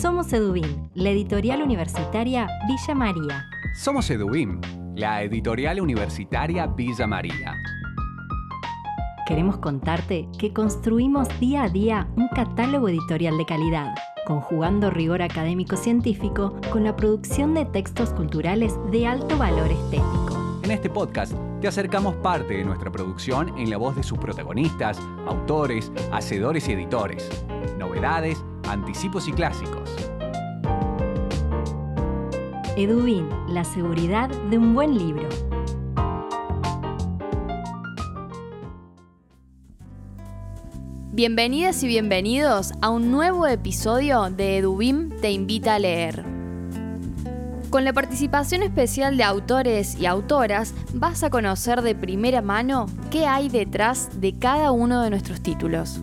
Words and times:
Somos 0.00 0.32
Edubim, 0.32 0.88
la 0.94 1.10
editorial 1.10 1.60
universitaria 1.60 2.48
Villa 2.66 2.94
María. 2.94 3.44
Somos 3.74 4.08
Edubim, 4.08 4.58
la 4.96 5.22
editorial 5.22 5.78
universitaria 5.78 6.66
Villa 6.66 7.06
María. 7.06 7.54
Queremos 9.26 9.58
contarte 9.58 10.26
que 10.38 10.54
construimos 10.54 11.28
día 11.38 11.64
a 11.64 11.68
día 11.68 12.08
un 12.16 12.28
catálogo 12.28 12.88
editorial 12.88 13.36
de 13.36 13.44
calidad, 13.44 13.94
conjugando 14.26 14.88
rigor 14.88 15.20
académico-científico 15.20 16.58
con 16.72 16.82
la 16.82 16.96
producción 16.96 17.52
de 17.52 17.66
textos 17.66 18.08
culturales 18.14 18.78
de 18.90 19.06
alto 19.06 19.36
valor 19.36 19.70
estético. 19.70 20.60
En 20.62 20.70
este 20.70 20.88
podcast 20.88 21.34
te 21.60 21.68
acercamos 21.68 22.14
parte 22.16 22.54
de 22.54 22.64
nuestra 22.64 22.90
producción 22.90 23.58
en 23.58 23.68
la 23.68 23.76
voz 23.76 23.96
de 23.96 24.02
sus 24.02 24.16
protagonistas, 24.16 24.98
autores, 25.26 25.92
hacedores 26.10 26.66
y 26.70 26.72
editores, 26.72 27.28
novedades, 27.78 28.42
anticipos 28.70 29.28
y 29.28 29.32
clásicos. 29.32 29.90
Edubin, 32.76 33.28
la 33.48 33.64
seguridad 33.64 34.30
de 34.48 34.58
un 34.58 34.74
buen 34.74 34.96
libro. 34.96 35.28
Bienvenidas 41.12 41.82
y 41.82 41.88
bienvenidos 41.88 42.72
a 42.80 42.88
un 42.88 43.10
nuevo 43.10 43.46
episodio 43.46 44.30
de 44.30 44.58
Edubim 44.58 45.10
Te 45.20 45.32
Invita 45.32 45.74
a 45.74 45.78
Leer. 45.78 46.24
Con 47.68 47.84
la 47.84 47.92
participación 47.92 48.62
especial 48.62 49.16
de 49.16 49.24
autores 49.24 49.96
y 50.00 50.06
autoras, 50.06 50.74
vas 50.94 51.22
a 51.22 51.30
conocer 51.30 51.82
de 51.82 51.94
primera 51.94 52.40
mano 52.40 52.86
qué 53.10 53.26
hay 53.26 53.48
detrás 53.48 54.20
de 54.20 54.38
cada 54.38 54.72
uno 54.72 55.02
de 55.02 55.10
nuestros 55.10 55.40
títulos. 55.40 56.00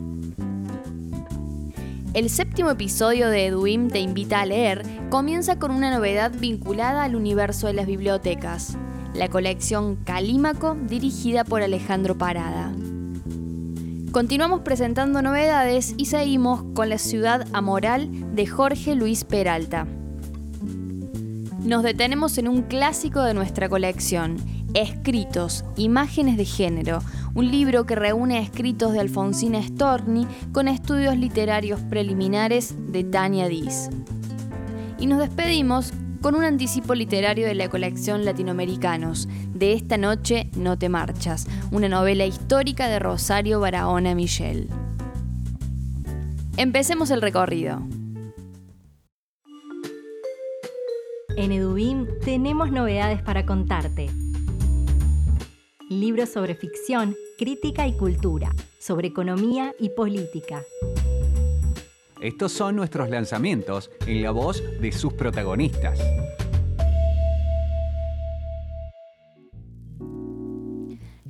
El 2.18 2.32
séptimo 2.32 2.72
episodio 2.72 3.30
de 3.30 3.46
Eduim 3.46 3.90
Te 3.90 4.00
Invita 4.00 4.42
a 4.42 4.46
Leer 4.48 4.82
comienza 5.12 5.60
con 5.60 5.70
una 5.70 5.92
novedad 5.92 6.32
vinculada 6.36 7.04
al 7.04 7.16
universo 7.16 7.68
de 7.68 7.74
las 7.74 7.86
bibliotecas, 7.86 8.76
la 9.14 9.30
colección 9.30 9.98
Calímaco 9.98 10.76
dirigida 10.90 11.44
por 11.44 11.62
Alejandro 11.62 12.18
Parada. 12.18 12.74
Continuamos 14.12 14.62
presentando 14.62 15.22
novedades 15.22 15.94
y 15.96 16.06
seguimos 16.06 16.64
con 16.74 16.90
la 16.90 16.98
ciudad 16.98 17.46
amoral 17.54 18.10
de 18.36 18.48
Jorge 18.48 18.96
Luis 18.96 19.24
Peralta. 19.24 19.86
Nos 21.60 21.84
detenemos 21.84 22.40
en 22.40 22.48
un 22.48 22.64
clásico 22.64 23.22
de 23.22 23.36
nuestra 23.36 23.70
colección, 23.70 24.38
Escritos, 24.78 25.66
Imágenes 25.76 26.38
de 26.38 26.46
Género, 26.46 27.00
un 27.34 27.50
libro 27.50 27.88
que 27.88 27.96
reúne 27.96 28.40
escritos 28.40 28.94
de 28.94 29.00
Alfonsina 29.00 29.60
Storni 29.64 30.28
con 30.52 30.68
estudios 30.68 31.18
literarios 31.18 31.82
preliminares 31.82 32.76
de 32.92 33.04
Tania 33.04 33.48
Diz. 33.48 33.90
Y 35.00 35.08
nos 35.08 35.18
despedimos 35.18 35.94
con 36.22 36.36
un 36.36 36.44
anticipo 36.44 36.94
literario 36.94 37.48
de 37.48 37.56
la 37.56 37.70
colección 37.70 38.24
Latinoamericanos, 38.24 39.28
de 39.52 39.74
Esta 39.74 39.98
noche 39.98 40.52
no 40.56 40.78
te 40.78 40.90
marchas, 40.90 41.48
una 41.72 41.90
novela 41.90 42.28
histórica 42.28 42.88
de 42.88 43.00
Rosario 43.00 43.60
Barahona 43.60 44.14
Michel. 44.14 44.70
Empecemos 46.56 47.10
el 47.10 47.24
recorrido. 47.24 47.82
En 51.36 51.52
Edubim 51.52 52.06
tenemos 52.24 52.72
novedades 52.72 53.24
para 53.24 53.44
contarte. 53.44 54.12
Libros 55.90 56.28
sobre 56.28 56.54
ficción, 56.54 57.16
crítica 57.38 57.88
y 57.88 57.94
cultura, 57.94 58.54
sobre 58.78 59.08
economía 59.08 59.74
y 59.80 59.88
política. 59.88 60.62
Estos 62.20 62.52
son 62.52 62.76
nuestros 62.76 63.10
lanzamientos 63.10 63.90
en 64.06 64.22
la 64.22 64.32
voz 64.32 64.62
de 64.82 64.92
sus 64.92 65.14
protagonistas. 65.14 65.98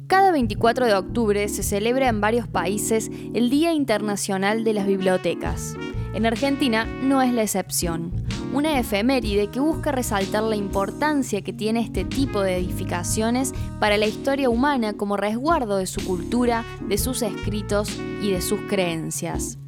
Cada 0.07 0.31
24 0.31 0.87
de 0.87 0.95
octubre 0.95 1.47
se 1.49 1.61
celebra 1.61 2.09
en 2.09 2.19
varios 2.19 2.47
países 2.47 3.11
el 3.35 3.51
Día 3.51 3.73
Internacional 3.73 4.63
de 4.63 4.73
las 4.73 4.87
Bibliotecas. 4.87 5.75
En 6.15 6.25
Argentina 6.25 6.85
no 7.03 7.21
es 7.21 7.31
la 7.31 7.43
excepción 7.43 8.26
una 8.57 8.79
efeméride 8.79 9.51
que 9.51 9.59
busca 9.59 9.91
resaltar 9.91 10.41
la 10.41 10.55
importancia 10.55 11.43
que 11.43 11.53
tiene 11.53 11.79
este 11.81 12.05
tipo 12.05 12.41
de 12.41 12.57
edificaciones 12.57 13.53
para 13.79 13.97
la 13.97 14.07
historia 14.07 14.49
humana 14.49 14.93
como 14.93 15.15
resguardo 15.15 15.77
de 15.77 15.85
su 15.85 16.03
cultura, 16.03 16.65
de 16.81 16.97
sus 16.97 17.21
escritos 17.21 17.87
y 18.19 18.31
de 18.31 18.41
sus 18.41 18.59
creencias. 18.61 19.59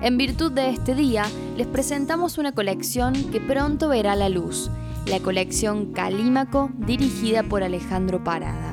En 0.00 0.16
virtud 0.16 0.52
de 0.52 0.70
este 0.70 0.94
día, 0.94 1.26
les 1.58 1.66
presentamos 1.66 2.38
una 2.38 2.52
colección 2.52 3.12
que 3.30 3.42
pronto 3.42 3.88
verá 3.88 4.16
la 4.16 4.30
luz, 4.30 4.70
la 5.04 5.20
colección 5.20 5.92
Calímaco 5.92 6.70
dirigida 6.78 7.42
por 7.42 7.62
Alejandro 7.62 8.24
Parada. 8.24 8.67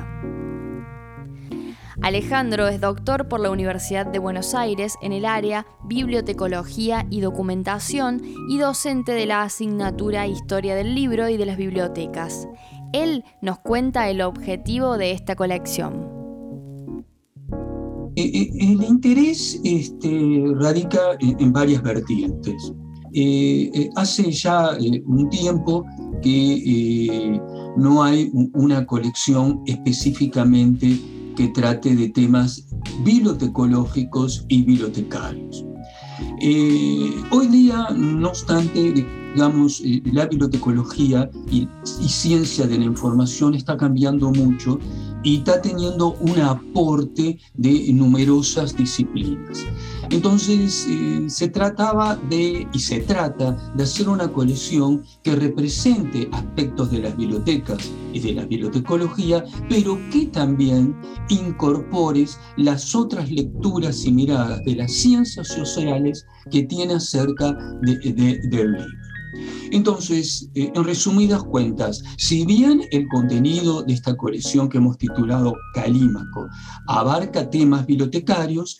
Alejandro 2.02 2.68
es 2.68 2.80
doctor 2.80 3.26
por 3.26 3.40
la 3.40 3.50
Universidad 3.50 4.06
de 4.06 4.18
Buenos 4.18 4.54
Aires 4.54 4.94
en 5.00 5.12
el 5.12 5.24
área 5.24 5.66
Bibliotecología 5.84 7.06
y 7.10 7.20
Documentación 7.20 8.22
y 8.50 8.58
docente 8.58 9.12
de 9.12 9.26
la 9.26 9.42
asignatura 9.42 10.26
Historia 10.26 10.74
del 10.74 10.94
Libro 10.94 11.28
y 11.28 11.36
de 11.36 11.46
las 11.46 11.56
Bibliotecas. 11.56 12.48
Él 12.92 13.24
nos 13.40 13.58
cuenta 13.60 14.10
el 14.10 14.20
objetivo 14.20 14.98
de 14.98 15.12
esta 15.12 15.36
colección. 15.36 16.16
Eh, 18.14 18.30
eh, 18.32 18.50
el 18.60 18.82
interés 18.82 19.60
este, 19.64 20.44
radica 20.60 21.16
en, 21.20 21.52
varias 21.52 21.82
vertientes. 21.82 22.72
Eh, 23.14 23.88
hace 23.96 24.30
ya 24.30 24.76
un 25.06 25.30
tiempo 25.30 25.84
que 26.22 27.40
no 27.76 28.02
hay 28.02 28.30
una 28.32 28.86
colección 28.86 29.62
específicamente 29.66 30.98
que 31.36 31.48
trate 31.48 31.94
de 31.94 32.08
temas 32.08 32.66
bibliotecológicos 33.04 34.44
y 34.48 34.62
bibliotecarios. 34.62 35.64
Eh, 36.40 37.10
hoy 37.30 37.46
día, 37.48 37.88
no 37.94 38.28
obstante, 38.28 38.92
digamos, 39.34 39.82
eh, 39.84 40.02
la 40.12 40.26
bibliotecología 40.26 41.30
y, 41.50 41.68
y, 42.02 42.08
ciencia 42.08 42.66
de 42.66 42.78
la 42.78 42.84
información 42.84 43.54
está 43.54 43.76
cambiando 43.76 44.30
mucho 44.30 44.78
y 45.26 45.38
está 45.38 45.60
teniendo 45.60 46.12
un 46.20 46.40
aporte 46.40 47.40
de 47.54 47.92
numerosas 47.92 48.76
disciplinas. 48.76 49.66
Entonces 50.08 50.86
eh, 50.88 51.24
se 51.26 51.48
trataba 51.48 52.14
de, 52.30 52.68
y 52.72 52.78
se 52.78 53.00
trata 53.00 53.50
de 53.74 53.82
hacer 53.82 54.08
una 54.08 54.32
colección 54.32 55.02
que 55.24 55.34
represente 55.34 56.28
aspectos 56.30 56.92
de 56.92 57.00
las 57.00 57.16
bibliotecas 57.16 57.90
y 58.12 58.20
de 58.20 58.34
la 58.34 58.44
bibliotecología, 58.44 59.44
pero 59.68 59.98
que 60.12 60.26
también 60.26 60.94
incorpores 61.28 62.38
las 62.56 62.94
otras 62.94 63.28
lecturas 63.28 64.04
y 64.04 64.12
miradas 64.12 64.62
de 64.64 64.76
las 64.76 64.92
ciencias 64.92 65.48
sociales 65.48 66.24
que 66.52 66.62
tiene 66.62 66.94
acerca 66.94 67.52
de, 67.82 67.96
del 68.48 68.72
libro. 68.74 69.05
Entonces, 69.70 70.48
eh, 70.54 70.70
en 70.74 70.84
resumidas 70.84 71.42
cuentas, 71.44 72.02
si 72.18 72.44
bien 72.46 72.82
el 72.90 73.08
contenido 73.08 73.82
de 73.82 73.94
esta 73.94 74.16
colección 74.16 74.68
que 74.68 74.78
hemos 74.78 74.96
titulado 74.98 75.54
Calímaco 75.74 76.46
abarca 76.86 77.50
temas 77.50 77.86
bibliotecarios, 77.86 78.78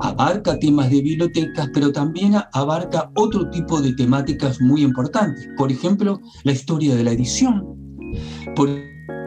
abarca 0.00 0.58
temas 0.58 0.90
de 0.90 1.02
bibliotecas, 1.02 1.68
pero 1.74 1.92
también 1.92 2.34
abarca 2.52 3.10
otro 3.16 3.50
tipo 3.50 3.80
de 3.80 3.92
temáticas 3.94 4.60
muy 4.60 4.82
importantes. 4.82 5.48
Por 5.56 5.72
ejemplo, 5.72 6.20
la 6.44 6.52
historia 6.52 6.94
de 6.94 7.04
la 7.04 7.12
edición. 7.12 7.64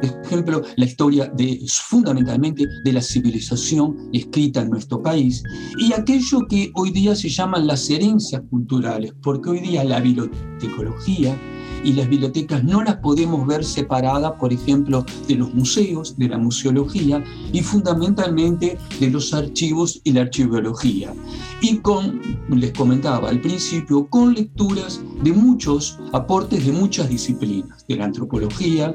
Ejemplo, 0.02 0.62
la 0.76 0.86
historia 0.86 1.32
de, 1.36 1.60
fundamentalmente 1.68 2.66
de 2.84 2.94
la 2.94 3.02
civilización 3.02 4.10
escrita 4.14 4.62
en 4.62 4.70
nuestro 4.70 5.02
país 5.02 5.44
y 5.78 5.94
aquello 5.94 6.48
que 6.50 6.72
hoy 6.76 6.92
día 6.92 7.16
se 7.16 7.30
llaman 7.30 7.68
las 7.68 7.90
herencias 7.90 8.42
culturales, 8.50 9.14
porque 9.22 9.50
hoy 9.50 9.60
día 9.60 9.84
la 9.84 10.00
bibliotecología 10.00 11.38
y 11.86 11.94
las 11.94 12.10
bibliotecas 12.10 12.64
no 12.64 12.84
las 12.84 12.98
podemos 12.98 13.46
ver 13.46 13.64
separadas, 13.64 14.34
por 14.40 14.52
ejemplo, 14.52 15.06
de 15.28 15.36
los 15.36 15.54
museos, 15.54 16.18
de 16.18 16.28
la 16.28 16.38
museología 16.38 17.24
y 17.54 17.62
fundamentalmente 17.62 18.78
de 19.00 19.10
los 19.10 19.34
archivos 19.34 20.02
y 20.04 20.12
la 20.12 20.22
archivología. 20.22 21.14
Y 21.62 21.78
con, 21.78 22.20
les 22.50 22.72
comentaba 22.72 23.30
al 23.30 23.40
principio, 23.40 24.08
con 24.08 24.34
lecturas 24.34 25.02
de 25.24 25.32
muchos 25.32 26.00
aportes 26.12 26.66
de 26.66 26.72
muchas 26.72 27.08
disciplinas, 27.08 27.86
de 27.88 27.96
la 27.96 28.06
antropología, 28.06 28.94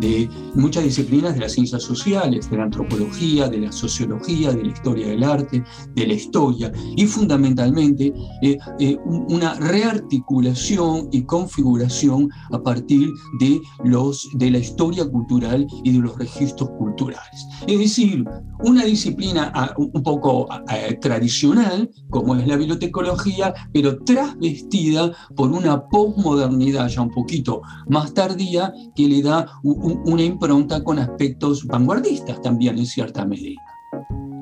de 0.00 0.28
muchas 0.54 0.84
disciplinas 0.84 1.34
de 1.34 1.40
las 1.40 1.52
ciencias 1.52 1.82
sociales, 1.82 2.48
de 2.50 2.56
la 2.56 2.64
antropología, 2.64 3.48
de 3.48 3.58
la 3.58 3.72
sociología, 3.72 4.52
de 4.52 4.62
la 4.62 4.72
historia 4.72 5.08
del 5.08 5.24
arte, 5.24 5.64
de 5.94 6.06
la 6.06 6.14
historia 6.14 6.72
y 6.96 7.06
fundamentalmente 7.06 8.12
eh, 8.42 8.58
eh, 8.78 8.96
una 9.04 9.54
rearticulación 9.54 11.08
y 11.10 11.22
configuración 11.22 12.27
a 12.50 12.62
partir 12.62 13.10
de, 13.40 13.60
los, 13.84 14.28
de 14.34 14.50
la 14.50 14.58
historia 14.58 15.08
cultural 15.08 15.66
y 15.84 15.92
de 15.92 15.98
los 16.00 16.16
registros 16.18 16.70
culturales. 16.78 17.46
Es 17.66 17.78
decir, 17.78 18.24
una 18.64 18.84
disciplina 18.84 19.52
ah, 19.54 19.74
un 19.76 20.02
poco 20.02 20.46
ah, 20.50 20.62
eh, 20.74 20.94
tradicional, 21.00 21.90
como 22.10 22.34
es 22.36 22.46
la 22.46 22.56
bibliotecología, 22.56 23.54
pero 23.72 23.98
trasvestida 24.04 25.12
por 25.36 25.50
una 25.50 25.86
posmodernidad 25.88 26.88
ya 26.88 27.02
un 27.02 27.10
poquito 27.10 27.62
más 27.88 28.12
tardía 28.14 28.72
que 28.94 29.08
le 29.08 29.22
da 29.22 29.46
una 29.62 30.22
impronta 30.22 30.82
con 30.82 30.98
aspectos 30.98 31.66
vanguardistas 31.66 32.40
también 32.42 32.78
en 32.78 32.86
cierta 32.86 33.24
medida. 33.24 33.60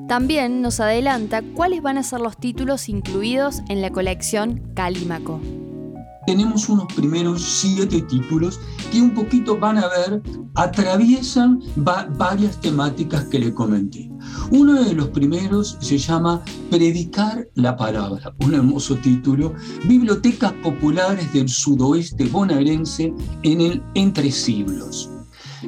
También 0.07 0.61
nos 0.61 0.79
adelanta 0.79 1.41
cuáles 1.53 1.81
van 1.81 1.97
a 1.97 2.03
ser 2.03 2.21
los 2.21 2.37
títulos 2.37 2.87
incluidos 2.87 3.61
en 3.67 3.81
la 3.81 3.91
colección 3.91 4.71
Calímaco. 4.73 5.41
Tenemos 6.27 6.67
unos 6.67 6.93
primeros 6.93 7.41
siete 7.41 8.01
títulos 8.01 8.59
que 8.91 9.01
un 9.01 9.13
poquito 9.13 9.57
van 9.57 9.77
a 9.77 9.87
ver, 9.87 10.21
atraviesan 10.55 11.61
varias 11.77 12.59
temáticas 12.59 13.23
que 13.29 13.39
le 13.39 13.53
comenté. 13.53 14.11
Uno 14.51 14.83
de 14.83 14.93
los 14.93 15.07
primeros 15.07 15.77
se 15.79 15.97
llama 15.97 16.43
Predicar 16.69 17.47
la 17.55 17.77
Palabra, 17.77 18.35
un 18.41 18.55
hermoso 18.55 18.97
título, 18.97 19.53
Bibliotecas 19.85 20.51
Populares 20.61 21.31
del 21.31 21.47
Sudoeste 21.47 22.25
Bonaerense 22.25 23.13
en 23.43 23.61
el 23.61 23.81
Entre 23.93 24.29
Siglos. 24.29 25.09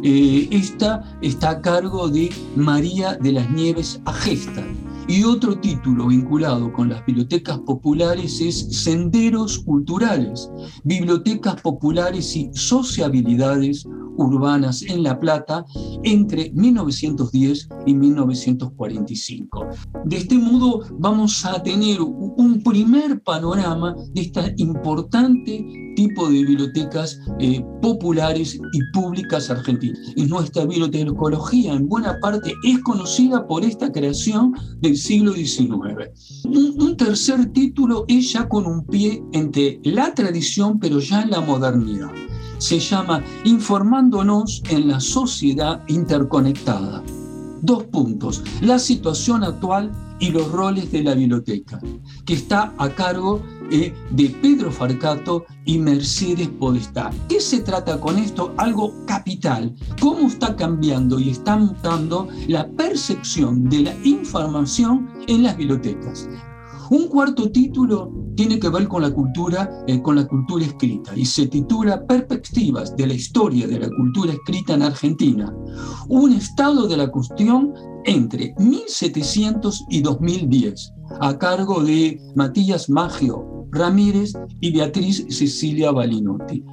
Eh, 0.03 0.50
esta 0.51 1.17
está 1.21 1.51
a 1.51 1.62
cargo 1.62 2.09
de 2.09 2.35
María 2.57 3.15
de 3.15 3.31
las 3.31 3.50
Nieves 3.50 4.01
Agesta. 4.03 4.65
Y 5.09 5.23
otro 5.23 5.59
título 5.59 6.06
vinculado 6.06 6.71
con 6.71 6.89
las 6.89 7.03
bibliotecas 7.03 7.57
populares 7.61 8.39
es 8.41 8.83
Senderos 8.83 9.57
Culturales, 9.57 10.51
Bibliotecas 10.83 11.59
Populares 11.61 12.35
y 12.35 12.51
Sociabilidades 12.53 13.88
urbanas 14.17 14.83
en 14.83 15.01
La 15.01 15.19
Plata 15.19 15.65
entre 16.03 16.51
1910 16.51 17.69
y 17.88 17.94
1945. 17.95 19.67
De 20.06 20.17
este 20.17 20.38
modo 20.38 20.83
vamos 21.00 21.44
a 21.44 21.63
tener 21.63 22.01
un 22.01 22.62
primer 22.63 23.23
panorama 23.23 23.95
de 24.13 24.21
este 24.21 24.53
importante 24.57 25.88
tipo 26.00 26.30
de 26.30 26.46
bibliotecas 26.46 27.19
eh, 27.40 27.62
populares 27.81 28.56
y 28.56 28.80
públicas 28.94 29.50
argentinas. 29.50 30.00
Y 30.16 30.24
nuestra 30.28 30.63
bibliotecología 30.63 31.74
en 31.74 31.90
buena 31.90 32.18
parte 32.22 32.54
es 32.63 32.80
conocida 32.84 33.46
por 33.46 33.66
esta 33.66 33.92
creación 33.92 34.56
del 34.80 34.96
siglo 34.96 35.34
XIX. 35.34 36.10
Un, 36.46 36.81
un 36.81 36.96
tercer 36.96 37.51
título 37.51 38.06
es 38.07 38.31
ya 38.31 38.48
con 38.48 38.66
un 38.66 38.86
pie 38.86 39.22
entre 39.34 39.81
la 39.84 40.13
tradición 40.13 40.80
pero 40.80 41.00
ya 41.00 41.22
en 41.22 41.31
la 41.31 41.42
modernidad 41.42 42.12
se 42.60 42.80
llama 42.80 43.22
Informándonos 43.44 44.62
en 44.69 44.88
la 44.88 45.00
sociedad 45.00 45.81
interconectada. 45.88 47.04
Dos 47.62 47.84
puntos, 47.86 48.42
la 48.62 48.80
situación 48.80 49.44
actual 49.44 49.92
y 50.19 50.30
los 50.30 50.51
roles 50.51 50.92
de 50.92 51.04
la 51.04 51.16
biblioteca, 51.16 51.80
que 52.25 52.33
está 52.33 52.74
a 52.77 52.89
cargo 52.89 53.42
eh, 53.71 53.94
de 54.12 54.30
Pedro 54.42 54.71
Farcato 54.71 55.45
y 55.66 55.77
Mercedes 55.77 56.50
Podestá. 56.50 57.12
¿Qué 57.27 57.39
se 57.39 57.60
trata 57.60 58.00
con 58.00 58.18
esto? 58.18 58.54
Algo 58.57 58.94
capital. 59.06 59.75
¿Cómo 60.01 60.27
está 60.27 60.56
cambiando 60.56 61.19
y 61.19 61.30
está 61.30 61.56
mutando 61.56 62.27
la 62.48 62.68
percepción 62.68 63.69
de 63.69 63.80
la 63.83 63.95
información 64.04 65.10
en 65.27 65.44
las 65.44 65.56
bibliotecas? 65.56 66.27
Un 66.89 67.07
cuarto 67.07 67.51
título 67.51 68.12
tiene 68.36 68.57
que 68.60 68.69
ver 68.69 68.88
con 68.88 69.04
la 69.04 69.12
cultura, 69.12 69.69
eh, 69.86 70.01
con 70.01 70.15
la 70.15 70.25
cultura 70.25 70.65
escrita 70.65 71.15
y 71.15 71.24
se 71.24 71.45
titula 71.45 72.04
Perspectivas 72.07 72.95
de 72.95 73.06
la 73.06 73.13
historia 73.13 73.68
de 73.68 73.77
la 73.77 73.89
cultura 73.89 74.33
escrita 74.33 74.74
en 74.74 74.81
Argentina. 74.81 75.54
Un 76.07 76.33
estado 76.33 76.88
de 76.88 76.98
la 76.98 77.12
cuestión 77.12 77.75
entre 78.09 78.56
1700 78.57 79.85
y 79.88 80.01
2010, 80.01 80.94
a 81.21 81.38
cargo 81.38 81.83
de 81.83 82.19
Matías 82.35 82.89
Maggio 82.89 83.67
Ramírez 83.71 84.33
y 84.61 84.71
Beatriz 84.71 85.25
Cecilia 85.29 85.91
Balinotti. 85.91 86.63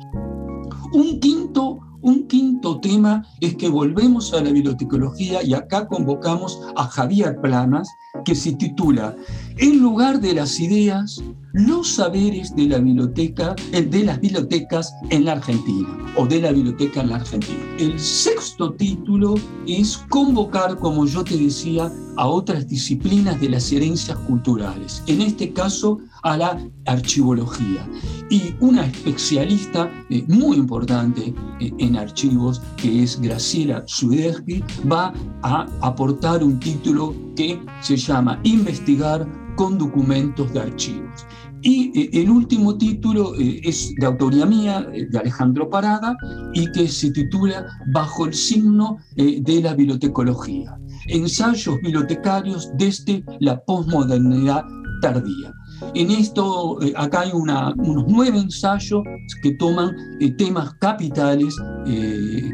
Un 0.94 1.20
quinto 1.20 1.78
un 2.02 2.28
quinto 2.28 2.78
tema 2.78 3.26
es 3.40 3.56
que 3.56 3.68
volvemos 3.68 4.32
a 4.32 4.40
la 4.40 4.50
bibliotecología 4.50 5.42
y 5.42 5.54
acá 5.54 5.88
convocamos 5.88 6.60
a 6.76 6.84
Javier 6.84 7.40
Planas, 7.40 7.88
que 8.24 8.36
se 8.36 8.52
titula 8.52 9.16
En 9.56 9.80
lugar 9.80 10.20
de 10.20 10.34
las 10.34 10.60
ideas, 10.60 11.20
los 11.56 11.88
saberes 11.88 12.54
de 12.54 12.66
la 12.66 12.78
biblioteca, 12.78 13.56
eh, 13.72 13.80
de 13.80 14.04
las 14.04 14.20
bibliotecas 14.20 14.94
en 15.08 15.24
la 15.24 15.32
Argentina 15.32 15.88
o 16.18 16.26
de 16.26 16.42
la 16.42 16.52
biblioteca 16.52 17.00
en 17.00 17.08
la 17.08 17.16
Argentina. 17.16 17.58
El 17.78 17.98
sexto 17.98 18.74
título 18.74 19.36
es 19.66 19.96
convocar, 20.10 20.76
como 20.76 21.06
yo 21.06 21.24
te 21.24 21.34
decía, 21.38 21.90
a 22.18 22.26
otras 22.26 22.68
disciplinas 22.68 23.40
de 23.40 23.48
las 23.48 23.72
herencias 23.72 24.18
culturales, 24.20 25.02
en 25.06 25.22
este 25.22 25.54
caso 25.54 25.98
a 26.22 26.36
la 26.36 26.58
archivología. 26.84 27.88
Y 28.28 28.54
una 28.60 28.84
especialista 28.84 29.90
eh, 30.10 30.24
muy 30.28 30.58
importante 30.58 31.34
eh, 31.60 31.72
en 31.78 31.96
archivos, 31.96 32.60
que 32.76 33.02
es 33.02 33.18
Graciela 33.18 33.82
Sudersky, 33.86 34.62
va 34.90 35.14
a 35.42 35.66
aportar 35.80 36.44
un 36.44 36.60
título 36.60 37.14
que 37.34 37.58
se 37.80 37.96
llama 37.96 38.40
Investigar 38.42 39.26
con 39.56 39.78
documentos 39.78 40.52
de 40.52 40.60
archivos. 40.60 41.26
Y 41.66 41.90
eh, 41.98 42.10
el 42.22 42.30
último 42.30 42.78
título 42.78 43.34
eh, 43.34 43.60
es 43.64 43.92
de 43.96 44.06
autoría 44.06 44.46
mía, 44.46 44.86
eh, 44.92 45.04
de 45.10 45.18
Alejandro 45.18 45.68
Parada, 45.68 46.16
y 46.54 46.70
que 46.70 46.86
se 46.86 47.10
titula 47.10 47.66
Bajo 47.92 48.26
el 48.26 48.34
signo 48.34 48.98
de 49.16 49.60
la 49.60 49.74
bibliotecología. 49.74 50.78
Ensayos 51.08 51.80
bibliotecarios 51.82 52.70
desde 52.78 53.24
la 53.40 53.60
posmodernidad 53.64 54.62
tardía. 55.02 55.52
En 55.94 56.12
esto, 56.12 56.78
acá 56.94 57.22
hay 57.22 57.30
unos 57.32 57.74
nueve 58.06 58.38
ensayos 58.38 59.02
que 59.42 59.50
toman 59.56 59.90
temas 60.38 60.72
capitales, 60.74 61.54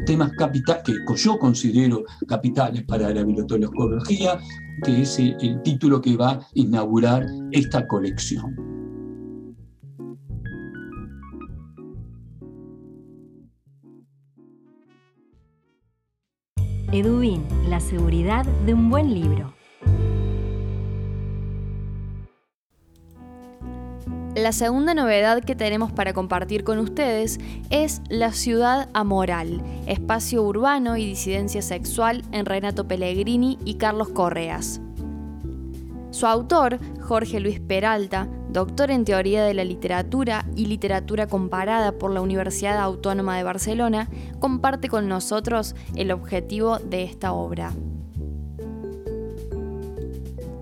temas 0.07 0.31
que 0.83 0.93
yo 1.15 1.37
considero 1.37 2.03
capitales 2.27 2.83
para 2.83 3.13
la 3.13 3.23
bibliotecología, 3.23 4.39
que 4.83 5.03
es 5.03 5.19
el 5.19 5.61
título 5.63 6.01
que 6.01 6.17
va 6.17 6.31
a 6.31 6.39
inaugurar 6.55 7.25
esta 7.51 7.87
colección. 7.87 8.82
La 17.67 17.79
seguridad 17.79 18.45
de 18.67 18.75
un 18.75 18.91
buen 18.91 19.15
libro. 19.15 19.51
La 24.35 24.51
segunda 24.51 24.93
novedad 24.93 25.43
que 25.43 25.55
tenemos 25.55 25.91
para 25.91 26.13
compartir 26.13 26.63
con 26.63 26.77
ustedes 26.77 27.39
es 27.71 28.03
La 28.09 28.31
ciudad 28.31 28.89
amoral, 28.93 29.63
espacio 29.87 30.43
urbano 30.43 30.95
y 30.95 31.07
disidencia 31.07 31.63
sexual 31.63 32.21
en 32.31 32.45
Renato 32.45 32.87
Pellegrini 32.87 33.57
y 33.65 33.77
Carlos 33.77 34.09
Correas. 34.09 34.79
Su 36.11 36.27
autor, 36.27 36.77
Jorge 37.01 37.39
Luis 37.39 37.59
Peralta, 37.59 38.27
doctor 38.53 38.91
en 38.91 39.03
Teoría 39.03 39.43
de 39.43 39.55
la 39.55 39.63
Literatura 39.63 40.45
y 40.55 40.67
Literatura 40.67 41.25
Comparada 41.25 41.93
por 41.93 42.11
la 42.11 42.21
Universidad 42.21 42.77
Autónoma 42.77 43.35
de 43.35 43.43
Barcelona, 43.43 44.09
comparte 44.39 44.89
con 44.89 45.09
nosotros 45.09 45.75
el 45.95 46.11
objetivo 46.11 46.77
de 46.77 47.03
esta 47.03 47.33
obra. 47.33 47.73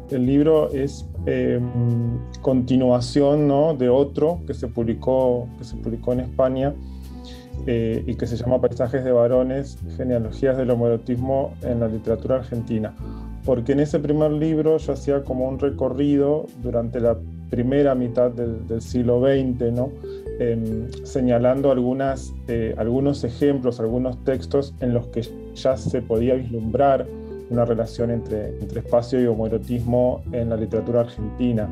El 0.10 0.26
libro 0.26 0.72
es 0.72 1.06
em, 1.26 2.18
continuación 2.42 3.50
de 3.78 3.90
otro 3.90 4.40
que 4.48 4.54
se, 4.54 4.70
publicó, 4.70 5.50
que 5.58 5.66
se 5.66 5.76
publicó 5.76 6.14
en 6.14 6.22
España 6.22 6.74
eh, 7.68 8.04
y 8.08 8.16
que 8.16 8.26
se 8.26 8.38
llama 8.38 8.62
Paisajes 8.62 9.04
de 9.04 9.12
varones, 9.12 9.78
genealogías 9.98 10.56
del 10.56 10.72
homoerotismo 10.72 11.54
en 11.62 11.82
la 11.82 11.90
literatura 11.90 12.38
argentina. 12.38 12.96
Porque 13.46 13.74
en 13.74 13.82
ese 13.82 14.00
primer 14.00 14.32
libro 14.32 14.78
yo 14.78 14.94
hacía 14.94 15.24
como 15.24 15.50
un 15.50 15.60
recorrido 15.60 16.46
durante 16.62 17.00
la 17.02 17.18
primera 17.52 17.94
mitad 17.94 18.32
del, 18.32 18.82
siglo 18.82 19.22
XX, 19.22 19.72
¿no? 19.74 19.92
Em, 20.40 20.90
señalando 21.04 21.70
algunas, 21.70 22.34
eh, 22.48 22.74
algunos 22.78 23.24
ejemplos, 23.24 23.80
algunos 23.80 24.24
textos 24.24 24.74
en 24.80 24.96
los 24.96 25.08
que 25.08 25.22
ya 25.54 25.78
se 25.78 26.02
podía 26.02 26.34
vislumbrar 26.36 27.06
una 27.52 27.66
relación 27.66 28.10
entre, 28.12 28.58
entre 28.60 28.80
espacio 28.80 29.22
y 29.22 29.28
homoerotismo 29.28 30.24
en 30.32 30.50
la 30.50 30.56
literatura 30.56 31.02
argentina. 31.02 31.68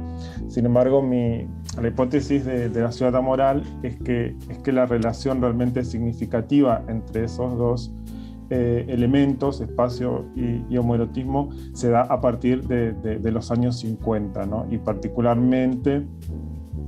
Sin 0.49 0.65
embargo, 0.65 1.01
mi, 1.01 1.47
la 1.81 1.87
hipótesis 1.87 2.45
de, 2.45 2.69
la 2.69 2.91
ciudad 2.91 3.15
amoral 3.15 3.63
es 3.81 3.95
que, 4.01 4.35
es 4.49 4.57
que 4.57 4.73
la 4.73 4.85
relación 4.85 5.41
realmente 5.41 5.85
significativa 5.85 6.83
entre 6.89 7.23
esos 7.23 7.57
dos 7.57 7.91
eh, 8.49 8.85
elementos, 8.87 9.61
espacio 9.61 10.25
y, 10.35 10.75
homoerotismo, 10.77 11.49
se 11.73 11.89
da 11.89 12.01
a 12.01 12.19
partir 12.19 12.67
de, 12.67 13.31
los 13.31 13.51
años 13.51 13.79
50, 13.79 14.45
¿no? 14.45 14.65
y 14.71 14.77
particularmente 14.79 16.05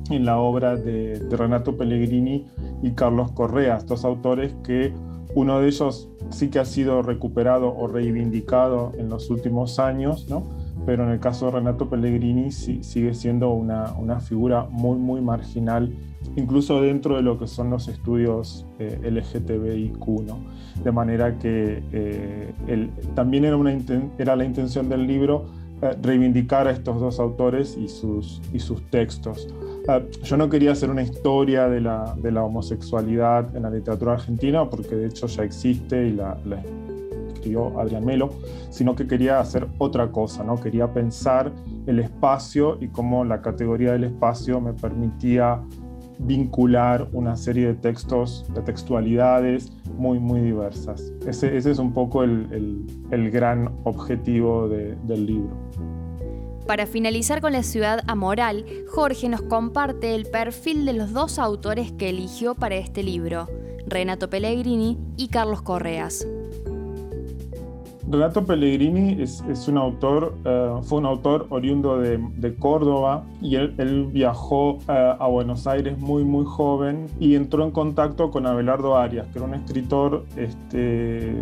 en 0.09 0.25
la 0.25 0.39
obra 0.39 0.75
de, 0.75 1.19
Renato 1.29 1.77
Pellegrini 1.77 2.47
y 2.81 2.91
Carlos 2.91 3.31
Correa, 3.33 3.77
dos 3.85 4.05
autores 4.05 4.55
que 4.63 4.93
uno 5.35 5.59
de 5.59 5.67
ellos 5.67 6.09
sí 6.29 6.49
que 6.49 6.59
ha 6.59 6.65
sido 6.65 7.01
recuperado 7.03 7.75
o 7.75 7.87
reivindicado 7.87 8.91
en 8.97 9.09
los 9.09 9.29
últimos 9.29 9.79
años, 9.79 10.27
¿no? 10.29 10.43
pero 10.85 11.03
en 11.03 11.11
el 11.11 11.19
caso 11.19 11.45
de 11.45 11.51
Renato 11.51 11.89
Pellegrini 11.89 12.51
sigue 12.51 13.13
siendo 13.13 13.51
una, 13.51 13.93
una, 13.93 14.19
figura 14.19 14.65
muy, 14.69 14.97
muy 14.97 15.21
marginal, 15.21 15.93
incluso 16.35 16.81
dentro 16.81 17.15
de 17.15 17.21
lo 17.21 17.37
que 17.37 17.47
son 17.47 17.69
los 17.69 17.87
estudios 17.87 18.65
eh, 18.79 18.99
LGTBIQ, 19.03 20.07
¿no? 20.25 20.39
de 20.83 20.91
manera 20.91 21.37
que 21.37 21.83
eh, 21.91 22.53
también 23.15 23.45
era, 23.45 23.57
una, 23.57 23.75
era 24.17 24.35
la 24.35 24.45
intención 24.45 24.89
del 24.89 25.07
libro 25.07 25.45
eh, 25.81 25.97
reivindicar 26.01 26.67
a 26.67 26.71
estos 26.71 26.99
dos 26.99 27.19
autores 27.19 27.75
y 27.75 27.87
sus, 27.87 28.39
y 28.53 28.59
sus 28.59 28.83
textos. 28.91 29.47
Ah, 29.87 29.99
yo 30.23 30.37
no 30.37 30.47
quería 30.47 30.73
hacer 30.73 30.91
una 30.91 31.01
historia 31.01 31.67
de 31.67 31.81
la, 31.81 32.15
de 32.21 32.31
la, 32.31 32.43
homosexualidad 32.43 33.55
en 33.55 33.63
la 33.63 33.71
literatura 33.71 34.13
argentina, 34.13 34.69
porque 34.69 34.95
de 34.95 35.07
hecho 35.07 35.25
ya 35.25 35.43
existe 35.43 36.07
y 36.07 36.11
la, 36.11 36.37
la 36.45 36.61
escribió 37.33 37.79
Adrián 37.79 38.05
Melo, 38.05 38.29
sino 38.69 38.95
que 38.95 39.07
quería 39.07 39.39
hacer 39.39 39.67
otra 39.79 40.11
cosa, 40.11 40.43
¿no? 40.43 40.61
Quería 40.61 40.93
pensar 40.93 41.51
el 41.87 41.97
espacio 41.97 42.77
y 42.79 42.89
cómo 42.89 43.25
la 43.25 43.41
categoría 43.41 43.93
del 43.93 44.03
espacio 44.03 44.61
me 44.61 44.73
permitía 44.73 45.63
vincular 46.21 47.07
una 47.13 47.35
serie 47.35 47.67
de 47.67 47.73
textos, 47.73 48.45
de 48.53 48.61
textualidades 48.61 49.71
muy, 49.97 50.19
muy 50.19 50.41
diversas. 50.41 51.11
Ese, 51.25 51.57
ese 51.57 51.71
es 51.71 51.79
un 51.79 51.93
poco 51.93 52.23
el, 52.23 52.85
el, 53.11 53.31
gran 53.31 53.73
objetivo 53.83 54.67
de, 54.67 54.95
del 55.03 55.25
libro. 55.25 55.51
Para 56.67 56.85
finalizar 56.85 57.41
con 57.41 57.53
la 57.53 57.63
ciudad 57.63 58.01
amoral, 58.07 58.65
Jorge 58.87 59.29
nos 59.29 59.41
comparte 59.41 60.15
el 60.15 60.25
perfil 60.25 60.85
de 60.85 60.93
los 60.93 61.11
dos 61.11 61.39
autores 61.39 61.91
que 61.91 62.09
eligió 62.09 62.55
para 62.55 62.75
este 62.75 63.03
libro, 63.03 63.49
Renato 63.87 64.29
Pellegrini 64.29 64.97
y 65.17 65.27
Carlos 65.29 65.61
Correas. 65.63 66.25
Renato 68.09 68.45
Pellegrini 68.45 69.21
es, 69.21 69.41
un 69.67 69.77
autor, 69.77 70.35
eh, 70.43 70.71
fue 70.83 70.99
un 70.99 71.05
autor 71.05 71.47
oriundo 71.49 71.99
de, 71.99 72.19
Córdoba 72.59 73.23
y 73.41 73.55
él, 73.55 74.09
viajó 74.11 74.79
eh, 74.89 75.15
a 75.19 75.27
Buenos 75.27 75.67
Aires 75.67 75.97
muy 75.97 76.23
muy 76.23 76.45
joven 76.45 77.07
y 77.19 77.35
entró 77.35 77.63
en 77.63 77.71
contacto 77.71 78.29
con 78.29 78.45
Abelardo 78.45 78.97
Arias, 78.97 79.27
que 79.27 79.39
era 79.39 79.47
un 79.47 79.53
escritor 79.53 80.25
este, 80.35 81.33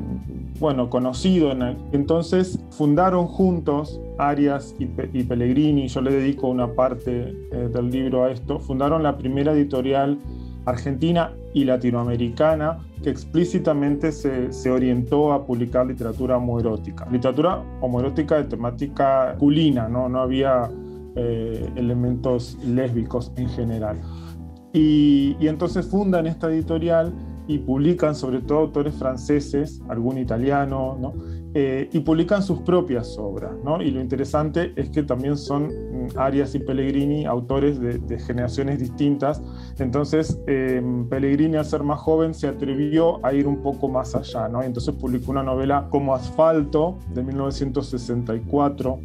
bueno, 0.60 0.90
conocido. 0.90 1.52
En 1.52 1.78
Entonces 1.92 2.60
fundaron 2.72 3.28
juntos 3.28 4.00
Arias 4.18 4.76
y, 4.78 4.86
Pellegrini, 4.86 5.88
yo 5.88 6.02
le 6.02 6.12
dedico 6.12 6.48
una 6.48 6.68
parte 6.74 7.34
eh, 7.52 7.70
del 7.74 7.90
libro 7.90 8.26
a 8.26 8.32
esto, 8.32 8.60
fundaron 8.60 9.04
la 9.04 9.18
primera 9.18 9.54
editorial 9.54 10.20
argentina 10.66 11.34
y 11.54 11.64
latinoamericana 11.64 12.80
que 13.04 13.10
explícitamente 13.10 14.12
se, 14.12 14.70
orientó 14.70 15.34
a 15.34 15.46
publicar 15.46 15.88
literatura 15.88 16.38
homoerótica. 16.38 17.08
Literatura 17.12 17.64
homoerótica 17.82 18.36
de 18.38 18.44
temática 18.46 19.36
culina, 19.38 19.88
no, 19.88 20.10
no 20.10 20.20
había 20.20 20.70
eh, 21.16 21.70
elementos 21.76 22.58
lésbicos 22.64 23.32
en 23.38 23.50
general. 23.50 24.00
Y, 24.74 25.36
y 25.40 25.48
entonces 25.48 25.88
fundan 25.88 26.28
esta 26.28 26.50
editorial 26.52 27.14
y 27.48 27.58
publican 27.58 28.14
sobre 28.14 28.42
todo 28.42 28.60
autores 28.60 28.94
franceses, 28.96 29.82
algún 29.90 30.20
italiano, 30.20 30.98
¿no? 31.02 31.14
Eh, 31.56 31.90
y 31.92 32.02
publican 32.02 32.44
sus 32.44 32.60
propias 32.60 33.18
obras. 33.18 33.54
¿no? 33.64 33.82
Y 33.82 33.90
lo 33.90 34.00
interesante 34.00 34.72
es 34.76 34.92
que 34.92 35.02
también 35.02 35.36
son 35.36 35.68
mm, 35.68 36.10
Arias 36.18 36.54
y 36.54 36.60
Pellegrini 36.60 37.26
autores 37.26 37.80
de, 37.80 38.20
generaciones 38.20 38.80
distintas. 38.80 39.42
Entonces, 39.80 40.40
eh, 40.46 40.80
Pellegrini, 41.10 41.58
al 41.58 41.66
ser 41.66 41.82
más 41.82 42.00
joven, 42.02 42.36
se 42.36 42.48
atrevió 42.48 43.26
a 43.26 43.34
ir 43.34 43.48
un 43.48 43.64
poco 43.64 43.88
más 43.88 44.14
allá. 44.14 44.48
¿no? 44.48 44.62
Y 44.62 44.68
entonces 44.68 44.94
publicó 44.94 45.32
una 45.32 45.42
novela 45.42 45.88
como 45.90 46.14
Asfalto 46.14 47.00
de 47.14 47.24
1964 47.24 49.00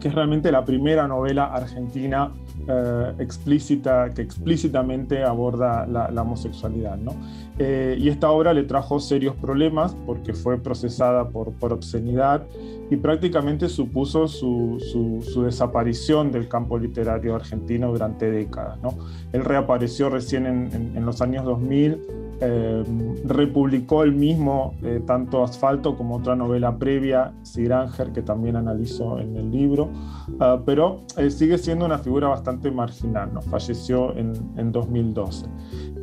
que 0.00 0.08
es 0.08 0.14
realmente 0.14 0.50
la 0.50 0.64
primera 0.64 1.06
novela 1.06 1.44
argentina 1.44 2.32
eh, 2.68 3.12
explícita, 3.18 4.10
que 4.14 4.22
explícitamente 4.22 5.22
aborda 5.22 5.86
la, 5.86 6.22
homosexualidad. 6.22 6.96
¿no? 6.96 7.14
Eh, 7.58 7.96
y 7.98 8.08
esta 8.08 8.30
obra 8.30 8.54
le 8.54 8.64
trajo 8.64 9.00
serios 9.00 9.34
problemas 9.36 9.94
porque 10.06 10.32
fue 10.34 10.58
procesada 10.58 11.28
por, 11.28 11.52
por 11.52 11.72
obscenidad 11.72 12.46
y 12.92 12.96
prácticamente 12.98 13.70
supuso 13.70 14.28
su, 14.28 14.76
su, 15.24 15.42
desaparición 15.42 16.30
del 16.30 16.46
campo 16.46 16.78
literario 16.78 17.34
argentino 17.34 17.90
durante 17.90 18.30
décadas. 18.30 18.78
¿no? 18.82 18.94
Él 19.32 19.46
reapareció 19.46 20.10
recién 20.10 20.46
en, 20.46 20.92
en, 20.94 21.06
los 21.06 21.22
años 21.22 21.46
2000 21.46 22.02
eh, 22.44 22.84
republicó 23.24 24.02
el 24.02 24.12
mismo 24.12 24.74
tanto 25.06 25.44
Asfalto 25.44 25.96
como 25.96 26.16
otra 26.16 26.34
novela 26.34 26.76
previa, 26.76 27.32
Sigranger, 27.42 28.12
que 28.12 28.20
también 28.20 28.56
analizó 28.56 29.20
en 29.20 29.36
el 29.36 29.50
libro, 29.50 29.88
ah, 30.40 30.60
pero 30.66 31.04
sigue 31.30 31.56
siendo 31.56 31.86
una 31.86 31.98
figura 31.98 32.28
bastante 32.28 32.70
marginal, 32.70 33.32
¿no? 33.32 33.42
falleció 33.42 34.14
en, 34.16 34.32
en 34.56 34.72
2012. 34.72 35.46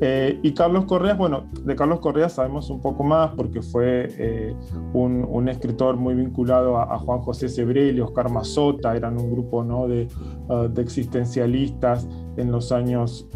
Eh, 0.01 0.39
y 0.41 0.53
Carlos 0.53 0.85
Correa, 0.85 1.13
bueno, 1.15 1.43
de 1.65 1.75
Carlos 1.75 1.99
Correa 1.99 2.29
sabemos 2.29 2.69
un 2.69 2.79
poco 2.79 3.03
más 3.03 3.31
porque 3.35 3.61
fue 3.61 4.07
eh, 4.17 4.55
un, 4.93 5.27
un, 5.29 5.49
escritor 5.49 5.97
muy 5.97 6.15
vinculado 6.15 6.78
a, 6.83 6.97
Juan 6.99 7.19
José 7.19 7.49
Sebrelli, 7.49 8.01
Oscar 8.01 8.29
Mazota, 8.29 8.95
eran 8.95 9.19
un 9.19 9.31
grupo 9.31 9.63
¿no? 9.63 9.87
de, 9.87 10.07
de 10.69 10.81
existencialistas 10.81 12.07
en 12.39 12.51
los 12.51 12.71
años 12.71 13.27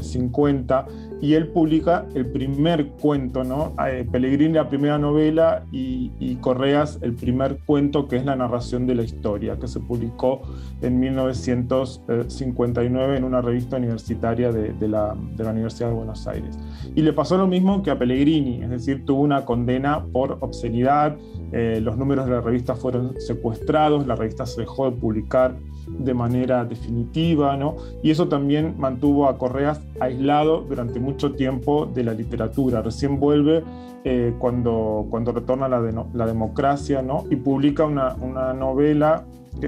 50 0.00 0.86
eh, 0.86 0.92
y 1.20 1.34
él 1.34 1.48
publica 1.48 2.06
el 2.14 2.24
primer 2.26 2.86
cuento, 2.88 3.44
¿no? 3.44 3.74
Eh, 3.86 4.08
Pellegrini 4.10 4.54
la 4.54 4.68
primera 4.68 4.98
novela 4.98 5.64
y, 5.72 6.08
Correas 6.40 6.98
el 7.02 7.14
primer 7.14 7.58
cuento 7.66 8.06
que 8.06 8.14
es 8.16 8.24
la 8.24 8.36
narración 8.36 8.86
de 8.86 8.94
la 8.94 9.02
historia, 9.02 9.58
que 9.58 9.66
se 9.66 9.80
publicó 9.80 10.42
en 10.80 11.00
1959 11.00 13.16
en 13.16 13.24
una 13.24 13.40
revista 13.40 13.76
universitaria 13.76 14.52
de, 14.52 14.88
la, 14.88 15.16
de 15.36 15.44
la 15.44 15.50
Universidad 15.50 15.88
de 15.88 15.94
Buenos 15.94 16.28
Aires. 16.28 16.56
Y 16.94 17.02
le 17.02 17.12
pasó 17.12 17.36
lo 17.36 17.48
mismo 17.48 17.82
que 17.82 17.90
a 17.90 17.98
Pellegrini, 17.98 18.62
es 18.62 18.70
decir, 18.70 19.04
tuvo 19.04 19.22
una 19.22 19.44
condena 19.44 20.04
por 20.12 20.38
obscenidad, 20.40 21.16
eh, 21.52 21.80
los 21.82 21.96
números 21.96 22.26
de 22.26 22.32
la 22.32 22.40
revista 22.40 22.76
fueron 22.76 23.20
secuestrados, 23.20 24.06
la 24.06 24.14
revista 24.14 24.46
se 24.46 24.60
dejó 24.60 24.88
de 24.90 24.96
publicar 24.96 25.56
de 25.88 26.14
manera 26.14 26.64
definitiva, 26.64 27.56
¿no? 27.56 27.76
Y 28.02 28.10
eso 28.10 28.28
también 28.28 28.47
mantuvo 28.76 29.28
a 29.28 29.38
Correas 29.38 29.80
aislado 30.00 30.62
durante 30.62 31.00
mucho 31.00 31.32
tiempo 31.32 31.86
de 31.86 32.04
la 32.04 32.14
literatura. 32.14 32.82
Recién 32.82 33.20
vuelve 33.20 33.62
eh, 34.04 34.34
cuando, 34.38 35.06
cuando 35.10 35.32
retorna 35.32 35.68
la, 35.68 35.80
la 36.12 36.26
democracia, 36.26 37.02
¿no? 37.02 37.24
Y 37.30 37.36
publica 37.36 37.84
una, 37.84 38.14
una 38.14 38.52
novela 38.52 39.24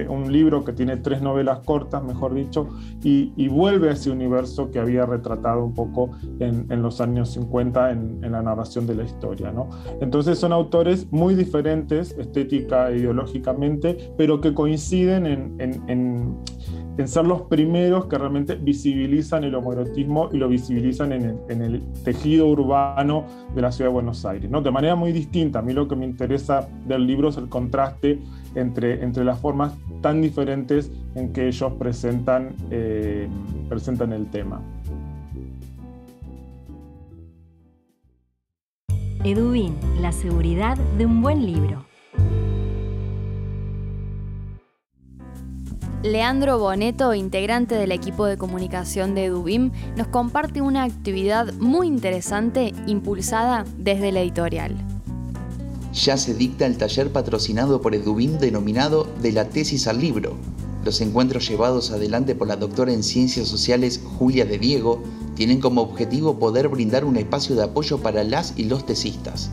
un 0.07 0.31
libro 0.31 0.63
que 0.63 0.73
tiene 0.73 0.97
tres 0.97 1.21
novelas 1.21 1.59
cortas, 1.59 2.03
mejor 2.03 2.33
dicho, 2.33 2.69
y, 3.03 3.47
vuelve 3.51 3.89
a 3.89 3.93
ese 3.93 4.09
universo 4.09 4.71
que 4.71 4.79
había 4.79 5.05
retratado 5.05 5.65
un 5.65 5.73
poco 5.73 6.11
en, 6.39 6.81
los 6.81 7.01
años 7.01 7.31
50 7.31 7.91
en, 7.91 8.31
la 8.31 8.41
narración 8.41 8.87
de 8.87 8.95
la 8.95 9.03
historia. 9.03 9.51
¿no? 9.51 9.69
Entonces 9.99 10.39
son 10.39 10.53
autores 10.53 11.11
muy 11.11 11.35
diferentes 11.35 12.15
estética 12.17 12.89
e 12.89 12.99
ideológicamente, 12.99 14.13
pero 14.17 14.39
que 14.39 14.53
coinciden 14.53 15.25
en, 15.25 16.37
ser 17.05 17.25
los 17.25 17.43
primeros 17.43 18.05
que 18.05 18.17
realmente 18.17 18.55
visibilizan 18.55 19.43
el 19.43 19.55
homoerotismo 19.55 20.29
y 20.31 20.37
lo 20.37 20.47
visibilizan 20.47 21.11
en 21.11 21.61
el, 21.61 21.81
tejido 22.03 22.47
urbano 22.47 23.25
de 23.55 23.61
la 23.61 23.71
ciudad 23.71 23.89
de 23.89 23.93
Buenos 23.93 24.25
Aires. 24.25 24.49
¿no? 24.49 24.61
De 24.61 24.71
manera 24.71 24.95
muy 24.95 25.11
distinta, 25.11 25.59
a 25.59 25.61
mí 25.61 25.73
lo 25.73 25.87
que 25.87 25.95
me 25.95 26.05
interesa 26.05 26.67
del 26.85 27.07
libro 27.07 27.29
es 27.29 27.37
el 27.37 27.49
contraste 27.49 28.19
entre, 28.55 29.03
entre 29.03 29.23
las 29.23 29.39
formas 29.39 29.73
tan 30.01 30.21
diferentes 30.21 30.91
en 31.15 31.33
que 31.33 31.47
ellos 31.47 31.73
presentan, 31.73 32.55
eh, 32.69 33.27
presentan 33.69 34.13
el 34.13 34.27
tema. 34.27 34.61
Edubin, 39.23 39.75
la 40.01 40.11
seguridad 40.11 40.77
de 40.97 41.05
un 41.05 41.21
buen 41.21 41.45
libro. 41.45 41.90
Leandro 46.03 46.57
Boneto, 46.57 47.13
integrante 47.13 47.75
del 47.75 47.91
equipo 47.91 48.25
de 48.25 48.37
comunicación 48.37 49.13
de 49.13 49.25
Edubim, 49.25 49.71
nos 49.95 50.07
comparte 50.07 50.61
una 50.61 50.83
actividad 50.83 51.53
muy 51.53 51.87
interesante 51.87 52.73
impulsada 52.87 53.65
desde 53.77 54.11
la 54.11 54.21
editorial 54.21 54.75
ya 55.93 56.17
se 56.17 56.33
dicta 56.33 56.65
el 56.65 56.77
taller 56.77 57.11
patrocinado 57.11 57.81
por 57.81 57.93
Edubim 57.95 58.37
denominado 58.37 59.07
De 59.21 59.31
la 59.31 59.49
tesis 59.49 59.87
al 59.87 59.99
libro. 59.99 60.35
Los 60.85 61.01
encuentros 61.01 61.47
llevados 61.47 61.91
adelante 61.91 62.33
por 62.33 62.47
la 62.47 62.55
doctora 62.55 62.93
en 62.93 63.03
Ciencias 63.03 63.47
Sociales 63.47 64.01
Julia 64.17 64.45
de 64.45 64.57
Diego 64.57 65.03
tienen 65.35 65.59
como 65.59 65.81
objetivo 65.81 66.39
poder 66.39 66.69
brindar 66.69 67.05
un 67.05 67.17
espacio 67.17 67.55
de 67.55 67.63
apoyo 67.63 67.99
para 67.99 68.23
las 68.23 68.53
y 68.57 68.65
los 68.65 68.85
tesistas. 68.85 69.51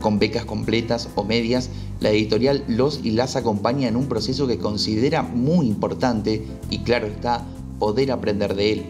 Con 0.00 0.18
becas 0.18 0.44
completas 0.44 1.08
o 1.14 1.24
medias, 1.24 1.70
la 2.00 2.10
editorial 2.10 2.64
los 2.66 3.00
y 3.04 3.10
las 3.10 3.36
acompaña 3.36 3.88
en 3.88 3.96
un 3.96 4.06
proceso 4.06 4.46
que 4.46 4.58
considera 4.58 5.22
muy 5.22 5.66
importante 5.66 6.46
y 6.70 6.78
claro 6.78 7.06
está, 7.06 7.44
poder 7.78 8.10
aprender 8.10 8.54
de 8.54 8.72
él. 8.72 8.86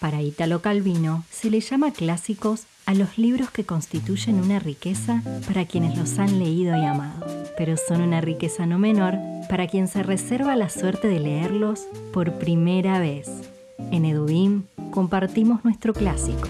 Para 0.00 0.20
Italo 0.20 0.60
Calvino 0.62 1.24
se 1.30 1.48
le 1.48 1.60
llama 1.60 1.92
clásicos 1.92 2.62
a 2.86 2.94
los 2.94 3.18
libros 3.18 3.50
que 3.50 3.64
constituyen 3.64 4.40
una 4.40 4.58
riqueza 4.58 5.22
para 5.46 5.66
quienes 5.66 5.96
los 5.96 6.18
han 6.18 6.38
leído 6.38 6.76
y 6.76 6.84
amado, 6.84 7.24
pero 7.56 7.76
son 7.76 8.00
una 8.00 8.20
riqueza 8.20 8.66
no 8.66 8.78
menor 8.78 9.16
para 9.48 9.68
quien 9.68 9.86
se 9.86 10.02
reserva 10.02 10.56
la 10.56 10.70
suerte 10.70 11.06
de 11.06 11.20
leerlos 11.20 11.82
por 12.12 12.32
primera 12.38 12.98
vez. 12.98 13.28
En 13.92 14.04
Edubim 14.04 14.64
compartimos 14.90 15.64
nuestro 15.64 15.94
clásico. 15.94 16.48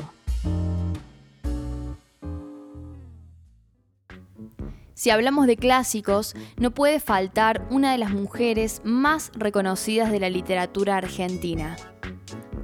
Si 5.02 5.11
hablamos 5.11 5.49
de 5.49 5.56
clásicos, 5.56 6.37
no 6.59 6.71
puede 6.71 7.00
faltar 7.00 7.66
una 7.71 7.90
de 7.90 7.99
las 7.99 8.12
mujeres 8.12 8.80
más 8.85 9.32
reconocidas 9.35 10.12
de 10.12 10.21
la 10.21 10.30
literatura 10.30 10.97
argentina, 10.97 11.76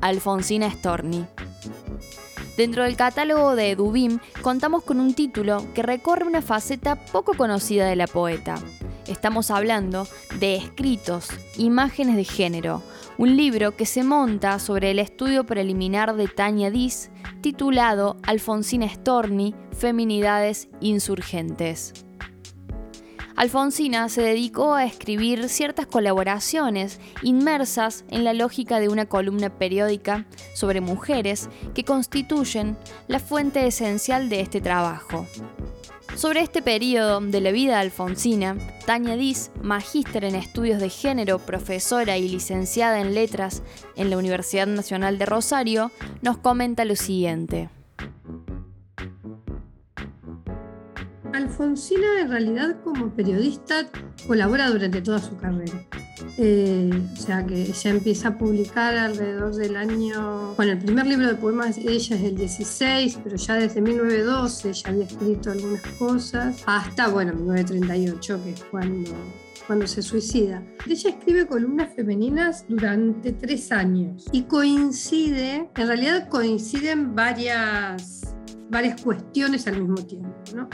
Alfonsina 0.01 0.71
Storni. 0.71 1.27
Dentro 2.57 2.85
del 2.85 2.95
catálogo 2.95 3.57
de 3.57 3.75
Dubim 3.75 4.21
contamos 4.41 4.85
con 4.85 5.01
un 5.01 5.15
título 5.15 5.67
que 5.75 5.83
recorre 5.83 6.29
una 6.29 6.41
faceta 6.41 6.95
poco 6.95 7.35
conocida 7.35 7.89
de 7.89 7.97
la 7.97 8.07
poeta. 8.07 8.55
Estamos 9.09 9.51
hablando 9.51 10.07
de 10.39 10.55
Escritos, 10.55 11.31
Imágenes 11.57 12.15
de 12.15 12.23
Género, 12.23 12.85
un 13.17 13.37
libro 13.37 13.75
que 13.75 13.85
se 13.85 14.05
monta 14.05 14.61
sobre 14.61 14.93
el 14.93 15.01
estudio 15.01 15.45
preliminar 15.45 16.15
de 16.15 16.29
Tania 16.29 16.71
Diz, 16.71 17.11
titulado 17.41 18.17
Alfonsina 18.23 18.89
Storni, 18.89 19.57
Feminidades 19.77 20.69
Insurgentes. 20.81 22.05
Alfonsina 23.39 24.09
se 24.09 24.21
dedicó 24.21 24.75
a 24.75 24.85
escribir 24.85 25.49
ciertas 25.49 25.87
colaboraciones 25.87 26.99
inmersas 27.23 28.05
en 28.11 28.25
la 28.25 28.35
lógica 28.35 28.81
de 28.81 28.89
una 28.89 29.07
columna 29.07 29.49
periódica 29.49 30.27
sobre 30.55 30.81
mujeres 30.81 31.49
que 31.73 31.85
constituyen 31.85 32.77
la 33.07 33.21
fuente 33.21 33.65
esencial 33.65 34.29
de 34.29 34.41
este 34.41 34.61
trabajo. 34.61 35.25
Sobre 36.17 36.41
este 36.41 36.63
periodo 36.63 37.21
de 37.21 37.41
la 37.41 37.53
vida 37.53 37.75
de 37.75 37.83
Alfonsina, 37.83 38.57
Tania 38.87 39.15
Diz, 39.15 39.53
magíster 39.63 40.25
en 40.25 40.35
estudios 40.35 40.81
de 40.81 40.91
género, 40.91 41.39
profesora 41.39 42.19
y 42.19 42.29
licenciada 42.29 43.01
en 43.01 43.15
letras 43.15 43.63
en 43.95 44.11
la 44.11 44.19
Universidad 44.19 44.67
Nacional 44.67 45.17
de 45.17 45.27
Rosario, 45.27 45.93
nos 46.23 46.39
comenta 46.39 46.85
lo 46.85 46.97
siguiente. 46.97 47.69
Alfonsina 51.39 52.21
en 52.21 52.31
realidad 52.31 52.77
como 52.83 53.15
periodista 53.15 53.87
colabora 54.27 54.71
durante 54.71 55.01
toda 55.01 55.21
su 55.21 55.37
carrera. 55.37 55.87
Eh, 56.37 56.91
o 57.13 57.17
sea 57.17 57.47
que 57.47 57.63
ella 57.63 57.91
empieza 57.91 58.29
a 58.29 58.39
publicar 58.39 58.97
alrededor 58.97 59.55
del 59.55 59.77
año, 59.77 60.55
bueno, 60.57 60.73
el 60.73 60.79
primer 60.79 61.07
libro 61.07 61.29
de 61.29 61.35
poemas 61.37 61.77
de 61.77 61.93
ella 61.93 62.17
es 62.17 62.23
del 62.23 62.37
16, 62.37 63.21
pero 63.23 63.37
ya 63.37 63.55
desde 63.55 63.81
1912 63.81 64.69
ella 64.69 64.83
había 64.87 65.05
escrito 65.05 65.53
algunas 65.53 65.83
cosas, 65.99 66.63
hasta, 66.67 67.09
bueno, 67.09 67.35
1938, 67.35 68.41
que 68.43 68.51
es 68.51 68.65
cuando, 68.65 69.11
cuando 69.69 69.87
se 69.87 70.03
suicida. 70.03 70.63
Ella 70.89 71.11
escribe 71.11 71.47
columnas 71.47 71.95
femeninas 71.95 72.65
durante 72.69 73.33
tres 73.33 73.71
años 73.71 74.27
y 74.33 74.43
coincide, 74.43 75.71
en 75.77 75.87
realidad 75.87 76.29
coinciden 76.29 77.15
varias, 77.15 78.18
varias 78.71 79.01
cuestiones 79.01 79.67
al 79.67 79.81
mismo 79.81 80.05
tiempo, 80.05 80.35
¿no? 80.55 80.69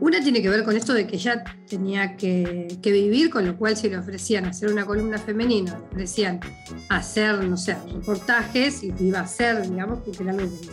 Una 0.00 0.20
tiene 0.22 0.42
que 0.42 0.48
ver 0.48 0.64
con 0.64 0.76
esto 0.76 0.92
de 0.92 1.06
que 1.06 1.16
ella 1.16 1.44
tenía 1.68 2.16
que, 2.16 2.78
vivir, 2.82 3.30
con 3.30 3.46
lo 3.46 3.56
cual 3.56 3.76
si 3.76 3.88
le 3.88 3.96
ofrecían 3.96 4.44
hacer 4.44 4.70
una 4.70 4.84
columna 4.84 5.18
femenina, 5.18 5.78
le 5.78 5.84
ofrecían 5.86 6.40
hacer, 6.88 7.44
no 7.44 7.56
sé, 7.56 7.76
reportajes, 7.92 8.82
y 8.82 8.92
iba 9.00 9.20
a 9.20 9.22
hacer, 9.22 9.68
digamos, 9.68 10.00
porque 10.00 10.22
era 10.22 10.32
algo 10.32 10.50
que 10.60 10.66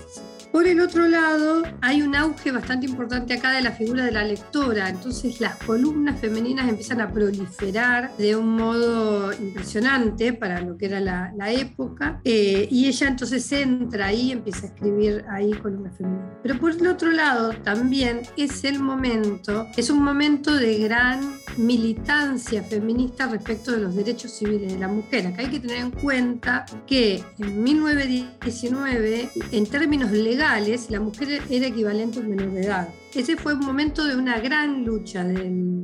por 0.52 0.68
el 0.68 0.82
otro 0.82 1.08
lado, 1.08 1.64
hay 1.82 2.02
un 2.02 2.16
auge 2.16 2.52
bastante 2.52 2.86
importante 2.86 3.34
acá 3.34 3.52
de 3.52 3.62
la 3.62 3.72
figura 3.72 4.04
de 4.04 4.12
la 4.12 4.24
lectora, 4.24 4.90
entonces 4.90 5.40
las 5.40 5.56
columnas 5.56 6.20
femeninas 6.20 6.68
empiezan 6.68 7.00
a 7.00 7.10
proliferar 7.10 8.16
de 8.18 8.36
un 8.36 8.56
modo 8.58 9.32
impresionante 9.32 10.34
para 10.34 10.60
lo 10.62 10.78
que 10.78 10.88
era 10.88 11.00
la, 11.00 11.52
época, 11.52 12.22
eh, 12.24 12.68
y 12.70 12.88
ella 12.88 13.08
entonces 13.08 13.52
entra 13.52 14.08
ahí 14.08 14.32
empieza 14.32 14.68
a 14.68 14.70
escribir 14.70 15.26
ahí 15.30 15.52
columnas 15.54 15.98
femeninas. 15.98 16.30
Pero 16.44 16.60
por 16.60 16.72
el 16.72 16.88
otro 16.88 17.12
lado, 17.12 17.54
también 17.64 18.22
es 18.38 18.64
el 18.64 18.80
momento, 18.80 19.68
es 19.78 19.90
un 19.90 20.04
momento 20.04 20.56
de 20.56 20.80
gran 20.80 21.34
militancia 21.58 22.64
feminista 22.64 23.28
respecto 23.28 23.72
de 23.72 23.80
los 23.80 23.96
derechos 23.96 24.32
civiles 24.32 24.74
de 24.74 24.80
la 24.80 24.88
mujer. 24.88 25.34
Hay 25.38 25.48
que 25.48 25.60
tener 25.60 25.78
en 25.78 25.92
cuenta 25.92 26.66
que 26.88 27.24
en 27.40 27.64
1919, 27.64 29.30
en 29.52 29.66
términos 29.66 30.12
legales, 30.12 30.41
la 30.90 31.00
mujer 31.00 31.44
era 31.52 31.68
equivalente 31.68 32.18
a 32.18 32.22
un 32.24 32.30
menor 32.30 32.52
de 32.52 32.62
edad. 32.62 32.90
Ese 33.14 33.38
fue 33.38 33.54
un 33.54 33.60
momento 33.60 34.06
de 34.06 34.16
una 34.16 34.40
gran 34.40 34.84
lucha 34.84 35.24
del, 35.24 35.84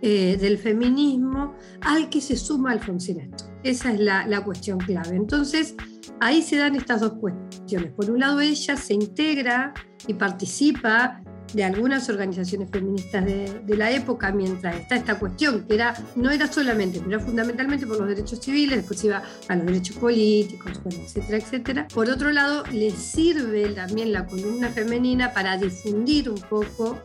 eh, 0.00 0.58
feminismo 0.62 1.54
al 1.80 2.08
que 2.08 2.20
se 2.20 2.36
suma 2.36 2.70
Alfonsina 2.70 3.28
Esa 3.64 3.92
es 3.92 3.98
la, 3.98 4.26
la 4.28 4.44
cuestión 4.44 4.78
clave. 4.78 5.16
Entonces, 5.16 5.74
ahí 6.20 6.40
se 6.40 6.56
dan 6.56 6.76
estas 6.76 7.00
dos 7.00 7.14
cuestiones. 7.14 7.92
Por 7.92 8.08
un 8.10 8.20
lado, 8.20 8.40
ella 8.40 8.76
se 8.76 8.94
integra 8.94 9.74
y 10.06 10.14
participa 10.14 11.20
de 11.52 11.64
algunas 11.64 12.08
organizaciones 12.08 12.68
feministas 12.70 13.24
de, 13.24 13.76
la 13.76 13.90
época 13.90 14.30
mientras 14.32 14.76
está 14.76 14.96
esta 14.96 15.18
cuestión, 15.18 15.64
que 15.66 15.74
era, 15.74 15.94
no 16.16 16.30
era 16.30 16.52
solamente, 16.52 17.00
pero 17.04 17.20
fundamentalmente 17.20 17.86
por 17.86 17.98
los 17.98 18.08
derechos 18.08 18.40
civiles, 18.40 18.78
después 18.78 19.02
iba 19.04 19.22
a 19.48 19.56
los 19.56 19.66
derechos 19.66 19.96
políticos, 19.96 20.72
etcétera, 20.84 21.38
etcétera. 21.38 21.88
Por 21.94 22.10
otro 22.10 22.30
lado, 22.30 22.64
le 22.72 22.90
sirve 22.90 23.70
también 23.70 24.12
la 24.12 24.26
columna 24.26 24.68
femenina 24.68 25.32
para 25.32 25.56
difundir 25.56 26.28
un 26.28 26.40
poco 26.40 26.98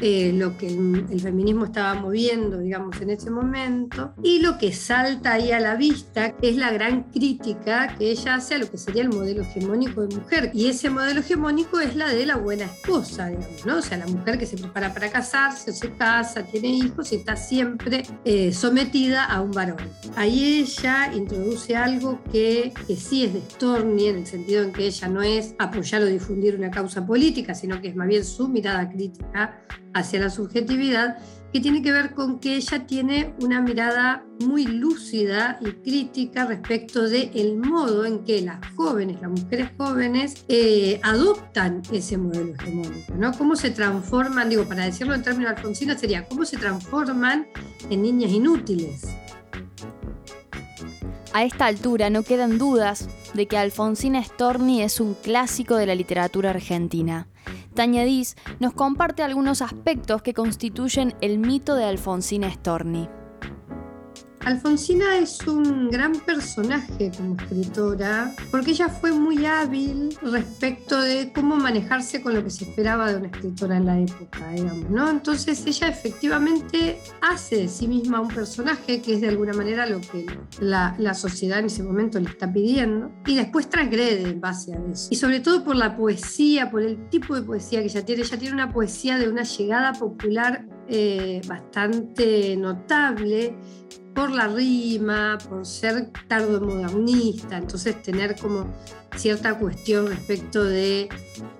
eh, 0.00 0.32
lo 0.34 0.56
que 0.56 0.66
el, 0.66 1.20
feminismo 1.20 1.66
estaba 1.66 1.94
moviendo, 1.94 2.58
digamos, 2.58 3.00
en 3.00 3.10
ese 3.10 3.30
momento, 3.30 4.14
y 4.22 4.40
lo 4.40 4.58
que 4.58 4.72
salta 4.72 5.34
ahí 5.34 5.52
a 5.52 5.60
la 5.60 5.76
vista 5.76 6.34
es 6.42 6.56
la 6.56 6.72
gran 6.72 7.04
crítica 7.04 7.94
que 7.96 8.10
ella 8.10 8.34
hace 8.34 8.56
a 8.56 8.58
lo 8.58 8.70
que 8.70 8.76
sería 8.76 9.02
el 9.02 9.08
modelo 9.08 9.42
hegemónico 9.42 10.06
de 10.06 10.16
mujer, 10.16 10.50
y 10.52 10.66
ese 10.66 10.90
modelo 10.90 11.20
hegemónico 11.20 11.80
es 11.80 11.96
la 11.96 12.08
de 12.08 12.26
la 12.26 12.36
buena 12.36 12.64
esposa, 12.64 13.28
digamos, 13.28 13.66
¿no? 13.66 13.78
O 13.78 13.82
sea, 13.82 13.98
la 13.98 14.06
mujer 14.06 14.38
que 14.38 14.46
se 14.46 14.56
prepara 14.56 14.92
para 14.92 15.10
casarse, 15.10 15.72
se 15.72 15.92
casa, 15.92 16.42
tiene 16.42 16.68
hijos 16.68 17.12
y 17.12 17.16
está 17.16 17.36
siempre 17.36 18.02
eh, 18.24 18.52
sometida 18.52 19.24
a 19.24 19.40
un 19.40 19.52
varón. 19.52 19.78
Ahí 20.16 20.60
ella 20.60 21.12
introduce 21.14 21.76
algo 21.76 22.20
que, 22.30 22.72
que 22.86 22.96
sí 22.96 23.24
es 23.24 23.34
de 23.34 23.40
Storni, 23.40 24.08
en 24.08 24.16
el 24.18 24.26
sentido 24.26 24.62
en 24.62 24.72
que 24.72 24.86
ella 24.86 25.08
no 25.08 25.22
es 25.22 25.54
apoyar 25.58 26.02
o 26.02 26.06
difundir 26.06 26.56
una 26.56 26.70
causa 26.70 27.06
política, 27.06 27.54
sino 27.54 27.80
que 27.80 27.88
es 27.88 27.96
más 27.96 28.08
bien 28.08 28.24
su 28.24 28.48
mirada 28.48 28.88
crítica 28.88 29.60
hacia 29.94 30.20
la 30.20 30.30
subjetividad, 30.30 31.18
que 31.52 31.60
tiene 31.60 31.82
que 31.82 31.92
ver 31.92 32.14
con 32.14 32.40
que 32.40 32.56
ella 32.56 32.84
tiene 32.84 33.32
una 33.40 33.60
mirada 33.60 34.24
muy 34.40 34.66
lúcida 34.66 35.56
y 35.60 35.70
crítica 35.70 36.46
respecto 36.46 37.08
del 37.08 37.30
el 37.32 37.56
modo 37.56 38.04
en 38.04 38.24
que 38.24 38.42
las 38.42 38.58
jóvenes, 38.74 39.22
las 39.22 39.30
mujeres 39.30 39.70
jóvenes, 39.78 40.44
eh, 40.48 40.98
adoptan 41.04 41.82
ese 41.92 42.18
modelo 42.18 42.54
hegemónico, 42.54 43.14
¿no? 43.16 43.32
Cómo 43.38 43.54
se 43.54 43.70
transforman, 43.70 44.48
digo, 44.48 44.64
para 44.64 44.84
decirlo 44.84 45.14
en 45.14 45.22
términos 45.22 45.52
alfonsinos, 45.52 46.00
sería 46.00 46.26
cómo 46.26 46.44
se 46.44 46.56
transforman 46.56 47.46
en 47.88 48.02
niñas 48.02 48.32
inútiles. 48.32 49.02
A 51.32 51.44
esta 51.44 51.66
altura 51.66 52.10
no 52.10 52.24
quedan 52.24 52.58
dudas 52.58 53.08
de 53.34 53.46
que 53.46 53.58
Alfonsina 53.58 54.22
Storni 54.22 54.82
es 54.82 54.98
un 54.98 55.14
clásico 55.14 55.76
de 55.76 55.86
la 55.86 55.94
literatura 55.94 56.50
argentina. 56.50 57.28
Tania 57.74 58.04
Diz 58.04 58.36
nos 58.60 58.72
comparte 58.72 59.22
algunos 59.22 59.62
aspectos 59.62 60.22
que 60.22 60.34
constituyen 60.34 61.14
el 61.20 61.38
mito 61.38 61.74
de 61.74 61.84
Alfonsina 61.84 62.50
Storni. 62.50 63.08
Alfonsina 64.44 65.16
es 65.16 65.40
un 65.46 65.88
gran 65.88 66.12
personaje 66.12 67.10
como 67.16 67.34
escritora 67.36 68.34
porque 68.50 68.72
ella 68.72 68.88
fue 68.88 69.12
muy 69.12 69.46
hábil 69.46 70.16
respecto 70.20 71.00
de 71.00 71.32
cómo 71.32 71.56
manejarse 71.56 72.20
con 72.20 72.34
lo 72.34 72.44
que 72.44 72.50
se 72.50 72.64
esperaba 72.64 73.10
de 73.10 73.16
una 73.16 73.28
escritora 73.28 73.78
en 73.78 73.86
la 73.86 73.98
época, 73.98 74.50
digamos, 74.50 74.90
¿no? 74.90 75.08
Entonces 75.08 75.64
ella 75.66 75.88
efectivamente 75.88 76.98
hace 77.22 77.56
de 77.56 77.68
sí 77.68 77.88
misma 77.88 78.20
un 78.20 78.28
personaje 78.28 79.00
que 79.00 79.14
es 79.14 79.22
de 79.22 79.28
alguna 79.28 79.54
manera 79.54 79.86
lo 79.86 80.00
que 80.00 80.26
la, 80.60 80.94
la 80.98 81.14
sociedad 81.14 81.60
en 81.60 81.66
ese 81.66 81.82
momento 81.82 82.20
le 82.20 82.28
está 82.28 82.52
pidiendo 82.52 83.10
y 83.26 83.36
después 83.36 83.70
transgrede 83.70 84.28
en 84.28 84.40
base 84.40 84.74
a 84.74 84.78
eso. 84.92 85.08
Y 85.10 85.16
sobre 85.16 85.40
todo 85.40 85.64
por 85.64 85.76
la 85.76 85.96
poesía, 85.96 86.70
por 86.70 86.82
el 86.82 87.08
tipo 87.08 87.34
de 87.34 87.42
poesía 87.42 87.80
que 87.80 87.86
ella 87.86 88.04
tiene. 88.04 88.22
Ella 88.22 88.38
tiene 88.38 88.54
una 88.54 88.72
poesía 88.72 89.18
de 89.18 89.28
una 89.28 89.42
llegada 89.42 89.92
popular 89.92 90.66
eh, 90.86 91.40
bastante 91.48 92.56
notable 92.58 93.56
por 94.14 94.30
la 94.30 94.48
rima, 94.48 95.38
por 95.48 95.66
ser 95.66 96.10
tardo 96.28 96.60
modernista, 96.60 97.56
entonces 97.56 98.02
tener 98.02 98.36
como 98.36 98.66
cierta 99.16 99.58
cuestión 99.58 100.08
respecto 100.08 100.64
de 100.64 101.08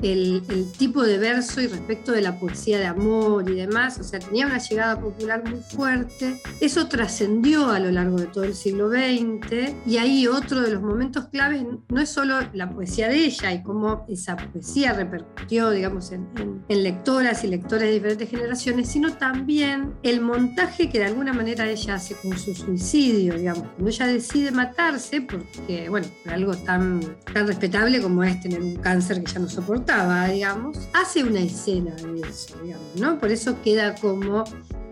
el, 0.02 0.42
tipo 0.78 1.02
de 1.02 1.18
verso 1.18 1.60
y 1.60 1.66
respecto 1.66 2.12
de 2.12 2.20
la 2.20 2.38
poesía 2.38 2.78
de 2.78 2.86
amor 2.86 3.48
y 3.48 3.54
demás, 3.54 3.98
o 3.98 4.04
sea, 4.04 4.18
tenía 4.18 4.46
una 4.46 4.58
llegada 4.58 5.00
popular 5.00 5.42
muy 5.48 5.60
fuerte. 5.60 6.40
Eso 6.60 6.88
trascendió 6.88 7.70
a 7.70 7.78
lo 7.78 7.90
largo 7.90 8.18
de 8.18 8.26
todo 8.26 8.44
el 8.44 8.54
siglo 8.54 8.90
XX 8.90 9.74
y 9.86 9.96
ahí 9.98 10.26
otro 10.26 10.60
de 10.60 10.70
los 10.70 10.82
momentos 10.82 11.28
claves 11.28 11.64
no 11.88 12.00
es 12.00 12.08
solo 12.08 12.38
la 12.52 12.70
poesía 12.70 13.08
de 13.08 13.24
ella 13.24 13.52
y 13.52 13.62
cómo 13.62 14.04
esa 14.08 14.36
poesía 14.36 14.92
repercutió, 14.92 15.70
digamos, 15.70 16.12
en, 16.12 16.28
en 16.68 16.82
lectoras 16.82 17.44
y 17.44 17.48
lectores 17.48 17.88
de 17.88 17.94
diferentes 17.94 18.28
generaciones, 18.30 18.88
sino 18.88 19.14
también 19.14 19.94
el 20.02 20.20
montaje 20.20 20.88
que 20.88 20.98
de 20.98 21.06
alguna 21.06 21.32
manera 21.32 21.68
ella 21.68 21.94
hace 21.94 22.14
con 22.16 22.38
su 22.38 22.54
suicidio, 22.54 23.34
digamos, 23.34 23.64
cuando 23.74 23.88
ella 23.88 24.06
decide 24.06 24.50
matarse, 24.50 25.22
porque, 25.22 25.88
bueno, 25.88 26.06
por 26.22 26.32
algo 26.32 26.56
tan, 26.56 27.00
tan 27.32 27.43
respetable 27.46 28.00
como 28.00 28.22
es 28.22 28.40
tener 28.40 28.60
un 28.60 28.76
cáncer 28.76 29.22
que 29.22 29.32
ya 29.32 29.38
no 29.38 29.48
soportaba, 29.48 30.28
digamos, 30.28 30.78
hace 30.92 31.24
una 31.24 31.40
escena 31.40 31.94
de 31.94 32.20
eso, 32.20 32.56
digamos, 32.62 32.96
¿no? 32.96 33.18
Por 33.18 33.30
eso 33.30 33.60
queda 33.62 33.94
como 33.94 34.44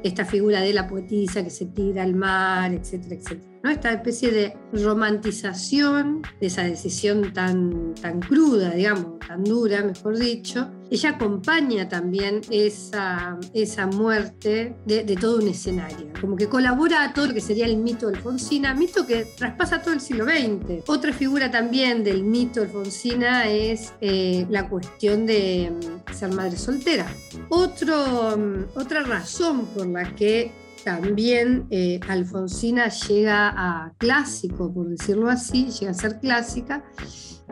esta 0.02 0.24
figura 0.24 0.60
de 0.60 0.72
la 0.72 0.88
poetisa 0.88 1.44
que 1.44 1.50
se 1.50 1.66
tira 1.66 2.02
al 2.02 2.14
mar, 2.14 2.72
etcétera, 2.72 3.14
etcétera. 3.16 3.51
¿No? 3.62 3.70
Esta 3.70 3.92
especie 3.92 4.30
de 4.30 4.56
romantización 4.72 6.22
de 6.40 6.46
esa 6.46 6.62
decisión 6.62 7.32
tan, 7.32 7.94
tan 7.94 8.20
cruda, 8.20 8.70
digamos, 8.70 9.18
tan 9.26 9.44
dura, 9.44 9.82
mejor 9.82 10.18
dicho. 10.18 10.70
Ella 10.90 11.10
acompaña 11.10 11.88
también 11.88 12.42
esa, 12.50 13.38
esa 13.54 13.86
muerte 13.86 14.76
de, 14.84 15.16
todo 15.18 15.38
un 15.38 15.48
escenario, 15.48 16.08
como 16.20 16.36
que 16.36 16.48
colabora 16.48 17.02
a 17.02 17.14
todo 17.14 17.28
lo 17.28 17.34
que 17.34 17.40
sería 17.40 17.64
el 17.64 17.78
mito 17.78 18.08
de 18.10 18.16
Alfonsina, 18.18 18.74
mito 18.74 19.06
que 19.06 19.24
traspasa 19.24 19.80
todo 19.80 19.94
el 19.94 20.00
siglo 20.00 20.26
XX. 20.26 20.82
Otra 20.86 21.14
figura 21.14 21.50
también 21.50 22.04
del 22.04 22.24
mito 22.24 22.60
de 22.60 22.66
Alfonsina 22.66 23.48
es 23.48 23.94
eh, 24.02 24.46
la 24.50 24.68
cuestión 24.68 25.24
de 25.24 25.72
mm, 25.72 26.12
ser 26.12 26.32
madre 26.32 26.58
soltera. 26.58 27.06
Otro, 27.48 28.36
mm, 28.36 28.78
otra 28.78 29.02
razón 29.02 29.66
por 29.66 29.86
la 29.86 30.14
que 30.14 30.50
también 30.84 31.66
eh, 31.70 32.00
Alfonsina 32.08 32.88
llega 32.88 33.48
a 33.54 33.92
clásico, 33.98 34.72
por 34.72 34.88
decirlo 34.88 35.28
así, 35.28 35.70
llega 35.70 35.92
a 35.92 35.94
ser 35.94 36.18
clásica, 36.20 36.84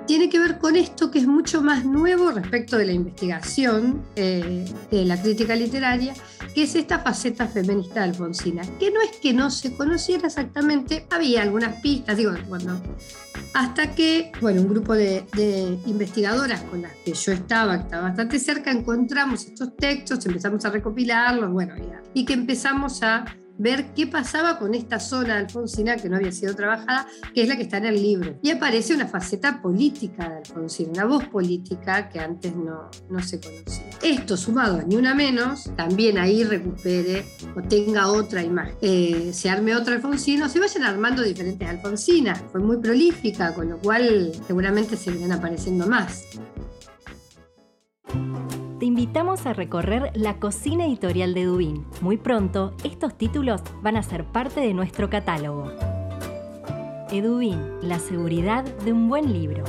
tiene 0.06 0.28
que 0.28 0.38
ver 0.38 0.58
con 0.58 0.76
esto 0.76 1.10
que 1.10 1.18
es 1.20 1.26
mucho 1.26 1.62
más 1.62 1.84
nuevo 1.84 2.30
respecto 2.30 2.76
de 2.76 2.86
la 2.86 2.92
investigación 2.92 4.02
eh, 4.16 4.64
de 4.90 5.04
la 5.04 5.20
crítica 5.20 5.54
literaria, 5.54 6.14
que 6.54 6.64
es 6.64 6.74
esta 6.74 6.98
faceta 6.98 7.46
feminista 7.46 8.00
de 8.00 8.10
Alfonsina, 8.10 8.62
que 8.78 8.90
no 8.90 9.00
es 9.00 9.16
que 9.18 9.32
no 9.32 9.50
se 9.50 9.74
conociera 9.74 10.26
exactamente, 10.26 11.06
había 11.10 11.42
algunas 11.42 11.80
pistas, 11.80 12.16
digo, 12.16 12.32
cuando 12.48 12.80
hasta 13.54 13.94
que, 13.94 14.32
bueno, 14.40 14.62
un 14.62 14.68
grupo 14.68 14.94
de, 14.94 15.24
investigadoras 15.86 16.60
con 16.62 16.82
las 16.82 16.92
que 17.04 17.12
yo 17.12 17.32
estaba, 17.32 17.76
que 17.78 17.84
estaba 17.84 18.02
bastante 18.08 18.38
cerca, 18.38 18.70
encontramos 18.70 19.44
estos 19.46 19.76
textos, 19.76 20.24
empezamos 20.26 20.64
a 20.64 20.70
recopilarlos, 20.70 21.50
bueno, 21.52 21.74
y 22.14 22.24
que 22.24 22.32
empezamos 22.32 23.02
a 23.02 23.24
ver 23.60 23.92
qué 23.94 24.06
pasaba 24.06 24.58
con 24.58 24.74
esta 24.74 24.98
zona 24.98 25.34
de 25.34 25.40
Alfonsina 25.40 25.96
que 25.96 26.08
no 26.08 26.16
había 26.16 26.32
sido 26.32 26.56
trabajada, 26.56 27.06
que 27.34 27.42
es 27.42 27.48
la 27.48 27.56
que 27.56 27.62
está 27.62 27.76
en 27.76 27.86
el 27.86 28.02
libro. 28.02 28.38
Y 28.42 28.50
aparece 28.50 28.94
una 28.94 29.06
faceta 29.06 29.60
política 29.60 30.28
de 30.28 30.36
Alfonsina, 30.36 30.90
una 30.92 31.04
voz 31.04 31.24
política 31.26 32.08
que 32.08 32.18
antes 32.18 32.56
no, 32.56 32.90
no 33.10 33.22
se 33.22 33.38
conocía. 33.38 33.84
Esto 34.02 34.36
sumado 34.36 34.80
a 34.80 34.82
Ni 34.82 34.96
Una 34.96 35.14
Menos, 35.14 35.70
también 35.76 36.16
ahí 36.16 36.42
recupere 36.42 37.26
o 37.54 37.60
tenga 37.62 38.08
otra 38.08 38.42
imagen. 38.42 38.74
Eh, 38.80 39.30
se 39.34 39.50
arme 39.50 39.76
otra 39.76 39.96
Alfonsina 39.96 40.46
o 40.46 40.48
se 40.48 40.58
vayan 40.58 40.84
armando 40.84 41.22
diferentes 41.22 41.68
Alfonsinas. 41.68 42.42
Fue 42.50 42.60
muy 42.60 42.78
prolífica, 42.78 43.54
con 43.54 43.68
lo 43.68 43.78
cual 43.78 44.32
seguramente 44.46 44.96
se 44.96 45.10
apareciendo 45.30 45.86
más 45.86 46.24
te 48.80 48.86
invitamos 48.86 49.44
a 49.44 49.52
recorrer 49.52 50.10
la 50.14 50.38
cocina 50.38 50.86
editorial 50.86 51.34
de 51.34 51.44
Dubín. 51.44 51.84
Muy 52.00 52.16
pronto, 52.16 52.74
estos 52.82 53.16
títulos 53.16 53.60
van 53.82 53.98
a 53.98 54.02
ser 54.02 54.24
parte 54.24 54.60
de 54.60 54.72
nuestro 54.72 55.10
catálogo. 55.10 55.70
Edubín, 57.12 57.60
la 57.82 57.98
seguridad 57.98 58.64
de 58.64 58.94
un 58.94 59.10
buen 59.10 59.34
libro. 59.34 59.64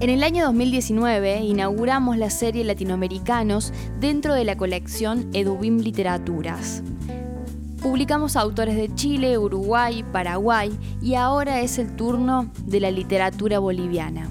En 0.00 0.10
el 0.10 0.22
año 0.22 0.44
2019 0.44 1.40
inauguramos 1.40 2.18
la 2.18 2.28
serie 2.28 2.64
Latinoamericanos 2.64 3.72
dentro 3.98 4.34
de 4.34 4.44
la 4.44 4.58
colección 4.58 5.30
Edubim 5.32 5.78
Literaturas. 5.78 6.82
Publicamos 7.82 8.34
autores 8.36 8.74
de 8.76 8.92
Chile, 8.94 9.38
Uruguay, 9.38 10.04
Paraguay 10.12 10.76
y 11.00 11.14
ahora 11.14 11.60
es 11.60 11.78
el 11.78 11.94
turno 11.94 12.50
de 12.64 12.80
la 12.80 12.90
literatura 12.90 13.60
boliviana. 13.60 14.28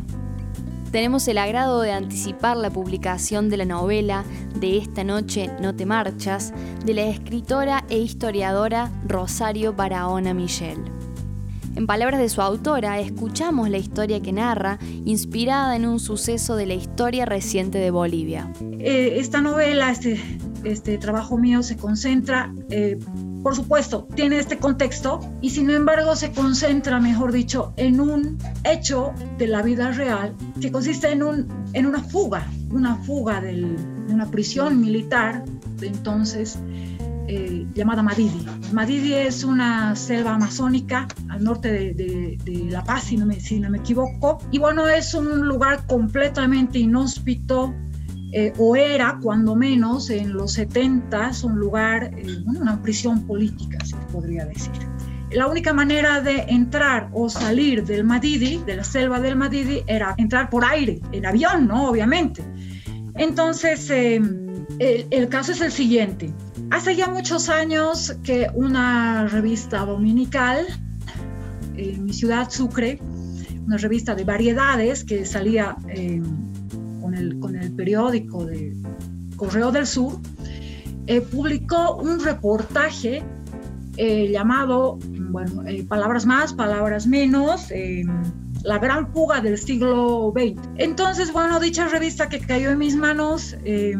Tenemos 0.91 1.27
el 1.27 1.37
agrado 1.37 1.81
de 1.81 1.91
anticipar 1.91 2.57
la 2.57 2.69
publicación 2.69 3.49
de 3.49 3.57
la 3.57 3.65
novela 3.65 4.25
de 4.59 4.77
Esta 4.77 5.03
noche 5.03 5.49
no 5.61 5.75
te 5.75 5.85
marchas 5.85 6.53
de 6.85 6.93
la 6.93 7.03
escritora 7.03 7.85
e 7.89 7.99
historiadora 7.99 8.91
Rosario 9.05 9.73
Barahona 9.73 10.33
Michel. 10.33 10.79
En 11.77 11.85
palabras 11.85 12.19
de 12.19 12.27
su 12.27 12.41
autora, 12.41 12.99
escuchamos 12.99 13.69
la 13.69 13.77
historia 13.77 14.19
que 14.19 14.33
narra, 14.33 14.79
inspirada 15.05 15.75
en 15.75 15.85
un 15.85 15.99
suceso 15.99 16.55
de 16.55 16.65
la 16.65 16.73
historia 16.73 17.25
reciente 17.25 17.77
de 17.77 17.91
Bolivia. 17.91 18.51
Eh, 18.79 19.17
esta 19.17 19.41
novela, 19.41 19.91
este, 19.91 20.19
este 20.63 20.97
trabajo 20.97 21.37
mío 21.37 21.61
se 21.61 21.77
concentra 21.77 22.51
eh, 22.71 22.97
por 23.47 23.55
supuesto, 23.55 24.05
tiene 24.13 24.39
este 24.39 24.57
contexto 24.57 25.21
y 25.39 25.51
sin 25.51 25.69
embargo 25.69 26.17
se 26.17 26.33
concentra, 26.33 26.99
mejor 26.99 27.31
dicho, 27.31 27.71
en 27.77 28.01
un 28.01 28.37
hecho 28.65 29.13
de 29.37 29.47
la 29.47 29.61
vida 29.61 29.91
real 29.91 30.35
que 30.59 30.69
consiste 30.69 31.13
en, 31.13 31.23
un, 31.23 31.47
en 31.71 31.85
una 31.85 32.03
fuga, 32.03 32.45
una 32.71 32.97
fuga 32.97 33.39
de 33.39 33.73
una 34.09 34.25
prisión 34.29 34.81
militar 34.81 35.45
de 35.77 35.87
entonces 35.87 36.59
eh, 37.29 37.65
llamada 37.73 38.03
Madidi. 38.03 38.45
Madidi 38.73 39.13
es 39.13 39.45
una 39.45 39.95
selva 39.95 40.33
amazónica 40.33 41.07
al 41.29 41.41
norte 41.41 41.93
de, 41.93 42.67
La 42.69 42.83
Paz, 42.83 43.05
si 43.05 43.15
no, 43.15 43.25
me, 43.25 43.39
si 43.39 43.61
no 43.61 43.69
me 43.69 43.77
equivoco, 43.77 44.39
y 44.51 44.59
bueno, 44.59 44.89
es 44.89 45.13
un 45.13 45.47
lugar 45.47 45.87
completamente 45.87 46.79
inhóspito, 46.79 47.73
eh, 48.33 48.51
o 48.57 48.75
era 48.75 49.19
cuando 49.21 49.55
menos 49.55 50.09
en 50.09 50.33
los 50.33 50.53
70 50.53 51.31
un 51.43 51.59
lugar, 51.59 52.11
eh, 52.17 52.43
una 52.45 52.81
prisión 52.81 53.25
política, 53.25 53.77
se 53.85 53.95
podría 54.11 54.45
decir. 54.45 54.71
La 55.31 55.47
única 55.47 55.73
manera 55.73 56.21
de 56.21 56.45
entrar 56.47 57.09
o 57.13 57.29
salir 57.29 57.85
del 57.85 58.03
Madidi, 58.03 58.61
de 58.65 58.77
la 58.77 58.83
selva 58.83 59.19
del 59.19 59.35
Madidi, 59.35 59.83
era 59.87 60.13
entrar 60.17 60.49
por 60.49 60.63
aire, 60.63 60.99
en 61.11 61.25
avión, 61.25 61.67
¿no? 61.67 61.89
Obviamente. 61.89 62.43
Entonces, 63.15 63.89
em, 63.89 64.65
el, 64.79 65.29
caso 65.29 65.51
es 65.51 65.61
el 65.61 65.71
siguiente. 65.71 66.33
Hace 66.69 66.95
ya 66.95 67.07
muchos 67.07 67.49
años 67.49 68.15
que 68.23 68.47
una 68.53 69.27
revista 69.27 69.85
dominical, 69.85 70.65
en 71.75 72.05
mi 72.05 72.13
ciudad 72.13 72.49
Sucre, 72.49 72.99
una 73.65 73.77
revista 73.77 74.15
de 74.15 74.23
variedades 74.23 75.03
que 75.03 75.25
salía 75.25 75.75
eh, 75.89 76.21
con 77.39 77.55
el, 77.55 77.71
periódico 77.73 78.45
de 78.45 78.75
Correo 79.35 79.71
del 79.71 79.85
Sur, 79.85 80.19
eh, 81.07 81.21
publicó 81.21 81.95
un 81.97 82.23
reportaje 82.23 83.23
eh, 83.97 84.29
llamado, 84.31 84.99
bueno, 85.31 85.63
eh, 85.65 85.83
Palabras 85.87 86.25
más, 86.25 86.53
Palabras 86.53 87.07
menos, 87.07 87.71
la 88.63 88.79
gran 88.79 89.11
fuga 89.13 89.41
del 89.41 89.57
siglo 89.57 90.33
XX. 90.35 90.61
Entonces, 90.77 91.31
bueno, 91.31 91.59
dicha 91.59 91.87
revista 91.87 92.29
que 92.29 92.39
cayó 92.39 92.69
en 92.71 92.77
mis 92.77 92.95
manos, 92.95 93.55
eh, 93.63 93.95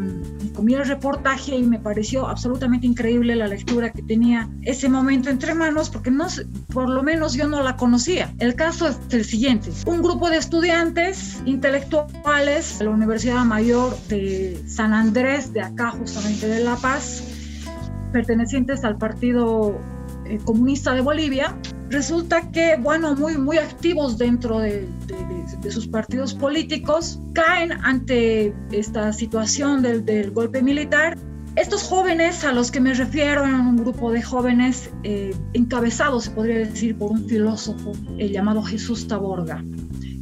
comí 0.57 0.73
el 0.73 0.87
reportaje 0.87 1.55
y 1.55 1.61
me 1.61 1.77
pareció 1.77 2.27
absolutamente 2.27 2.87
increíble 2.87 3.35
la 3.35 3.47
lectura 3.47 3.91
que 3.91 4.01
tenía 4.01 4.49
ese 4.63 4.89
momento 4.89 5.29
entre 5.29 5.53
manos, 5.53 5.91
porque 5.91 6.09
no, 6.09 6.25
por 6.73 6.89
lo 6.89 7.03
menos 7.03 7.35
yo 7.35 7.47
no 7.47 7.61
la 7.61 7.77
conocía. 7.77 8.33
El 8.39 8.55
caso 8.55 8.87
es 8.87 8.97
el 9.11 9.23
siguiente. 9.23 9.69
Un 9.85 10.01
grupo 10.01 10.31
de 10.31 10.37
estudiantes 10.37 11.43
intelectuales 11.45 12.79
de 12.79 12.85
la 12.85 12.91
Universidad 12.91 13.45
Mayor 13.45 13.95
de 14.07 14.59
San 14.67 14.95
Andrés, 14.95 15.53
de 15.53 15.61
acá 15.61 15.91
justamente 15.91 16.47
de 16.47 16.63
La 16.63 16.75
Paz, 16.75 17.23
pertenecientes 18.11 18.83
al 18.83 18.97
Partido 18.97 19.79
eh, 20.25 20.39
Comunista 20.43 20.95
de 20.95 21.01
Bolivia, 21.01 21.55
resulta 21.89 22.51
que, 22.51 22.75
bueno, 22.77 23.15
muy, 23.15 23.37
muy 23.37 23.57
activos 23.57 24.17
dentro 24.17 24.59
de, 24.59 24.87
sus 25.69 25.87
partidos 25.87 26.33
políticos, 26.33 27.19
caen 27.33 27.71
ante 27.83 28.53
esta 28.71 29.13
situación 29.13 29.81
del, 29.81 30.31
golpe 30.31 30.61
militar. 30.61 31.17
Estos 31.55 31.83
jóvenes 31.83 32.43
a 32.43 32.53
los 32.53 32.69
que 32.69 32.79
me 32.79 32.93
refiero 32.93 33.43
eran 33.43 33.67
un 33.67 33.77
grupo 33.77 34.11
de 34.11 34.21
jóvenes 34.21 34.91
eh, 35.03 35.35
encabezados, 35.53 36.25
se 36.25 36.31
podría 36.31 36.59
decir, 36.59 36.95
por 36.95 37.11
un 37.11 37.27
filósofo 37.27 37.93
eh, 38.19 38.29
llamado 38.29 38.61
Jesús 38.61 39.07
Taborga. 39.07 39.63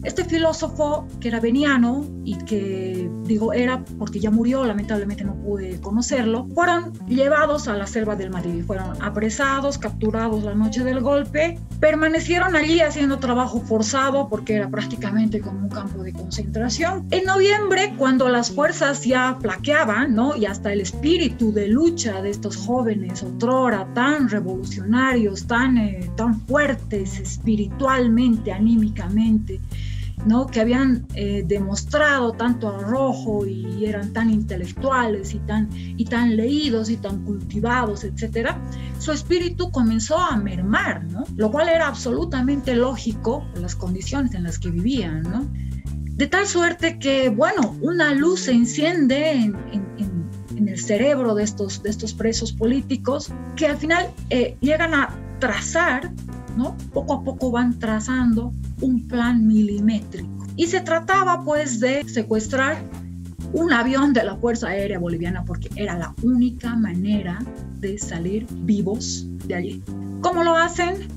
Este 0.06 0.24
filósofo 0.24 1.08
que 1.20 1.30
era 1.30 1.40
veniano 1.40 2.06
y 2.24 2.38
que 2.46 3.10
digo 3.24 3.54
era 3.54 3.84
porque 3.98 4.20
ya 4.20 4.30
murió, 4.30 4.64
lamentablemente 4.64 5.24
no 5.24 5.34
pude 5.34 5.82
conocerlo, 5.82 6.48
fueron 6.54 6.94
llevados 7.08 7.68
a 7.68 7.74
la 7.74 7.88
selva 7.88 8.16
del 8.16 8.30
Madrid, 8.30 8.64
fueron 8.66 9.02
apresados, 9.02 9.80
capturados 9.80 10.44
la 10.44 10.54
noche 10.54 10.84
del 10.84 11.02
golpe, 11.02 11.60
permanecieron 11.80 12.56
allí 12.56 12.82
haciendo 12.82 13.18
trabajo 13.18 13.62
forzado 13.62 14.30
porque 14.30 14.54
era 14.56 14.70
prácticamente 14.70 15.42
como 15.42 15.62
un 15.62 15.70
campo 15.70 16.04
de 16.04 16.14
concentración. 16.14 17.08
En 17.10 17.26
noviembre, 17.26 17.96
cuando 17.98 18.30
las 18.30 18.52
fuerzas 18.52 19.04
ya 19.04 19.38
flaqueaban, 19.42 20.14
¿no? 20.14 20.36
Y 20.36 20.46
hasta 20.46 20.72
el 20.72 20.82
espíritu 20.82 21.52
de 21.52 21.68
lucha 21.68 22.22
de 22.22 22.30
estos 22.30 22.58
jóvenes, 22.58 23.24
otrora 23.24 23.88
tan 23.96 24.30
revolucionarios, 24.30 25.48
tan, 25.48 25.80
eh, 25.80 26.12
tan 26.16 26.40
fuertes 26.42 27.20
espiritualmente, 27.20 28.52
anímicamente, 28.52 29.60
¿no? 30.26 30.48
que 30.48 30.62
habían 30.62 31.06
eh, 31.14 31.44
demostrado 31.46 32.34
tanto 32.34 32.70
arrojo 32.70 33.46
y 33.46 33.86
eran 33.86 34.12
tan 34.14 34.30
intelectuales 34.30 35.34
y 35.34 35.40
tan, 35.40 35.70
y 35.72 36.06
tan 36.06 36.36
leídos 36.36 36.90
y 36.90 36.98
tan 36.98 37.24
cultivados, 37.24 38.04
etcétera, 38.04 38.60
su 39.00 39.12
espíritu 39.12 39.72
comenzó 39.72 40.18
a 40.18 40.36
mermar, 40.36 41.04
¿no? 41.06 41.24
lo 41.36 41.52
cual 41.52 41.70
era 41.70 41.88
absolutamente 41.88 42.76
lógico 42.76 43.46
por 43.52 43.62
las 43.62 43.76
condiciones 43.76 44.34
en 44.34 44.44
las 44.44 44.60
que 44.60 44.70
vivían. 44.72 45.24
¿no? 45.24 45.48
De 46.16 46.28
tal 46.28 46.48
suerte 46.48 46.98
que, 46.98 47.30
bueno, 47.30 47.76
una 47.82 48.14
luz 48.14 48.42
se 48.42 48.54
enciende 48.54 49.32
en, 49.32 49.56
el 50.68 50.80
cerebro 50.80 51.36
de 51.36 51.44
estos, 51.44 51.84
de 51.84 51.90
estos 51.90 52.14
presos 52.14 52.52
políticos 52.52 53.32
que 53.56 53.68
al 53.68 53.78
final 53.78 54.10
eh, 54.30 54.58
llegan 54.62 54.94
a 54.94 55.14
trazar, 55.40 56.12
¿no? 56.56 56.78
poco 56.94 57.14
a 57.14 57.24
poco 57.24 57.52
van 57.52 57.80
trazando 57.80 58.54
un 58.82 59.08
plan 59.08 59.46
milimétrico. 59.48 60.30
Y 60.56 60.68
se 60.68 60.82
trataba 60.82 61.44
pues 61.44 61.80
de 61.80 62.04
secuestrar 62.08 62.78
un 63.54 63.72
avión 63.72 64.14
de 64.14 64.24
la 64.24 64.36
Fuerza 64.36 64.68
Aérea 64.68 65.00
Boliviana 65.00 65.46
porque 65.46 65.70
era 65.76 65.98
la 65.98 66.14
única 66.24 66.76
manera 66.76 67.40
de 67.80 67.98
salir 67.98 68.46
vivos 68.52 69.26
de 69.46 69.56
allí. 69.56 69.84
¿Cómo 70.22 70.44
lo 70.44 70.56
hacen? 70.56 71.08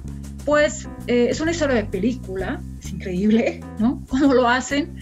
Pues 0.44 0.88
eh, 1.06 1.28
es 1.30 1.40
una 1.40 1.50
historia 1.50 1.76
de 1.76 1.84
película, 1.84 2.60
es 2.80 2.92
increíble, 2.92 3.60
¿no? 3.78 4.02
¿Cómo 4.08 4.34
lo 4.34 4.48
hacen? 4.48 4.96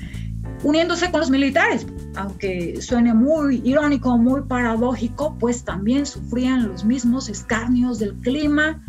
Uniéndose 0.63 1.11
con 1.11 1.21
los 1.21 1.31
militares, 1.31 1.87
aunque 2.17 2.81
suene 2.81 3.13
muy 3.13 3.61
irónico, 3.65 4.17
muy 4.17 4.43
paradójico, 4.43 5.37
pues 5.39 5.65
también 5.65 6.07
sufrían 6.07 6.69
los 6.69 6.85
mismos 6.85 7.29
escarnios 7.29 7.99
del 7.99 8.15
clima, 8.15 8.83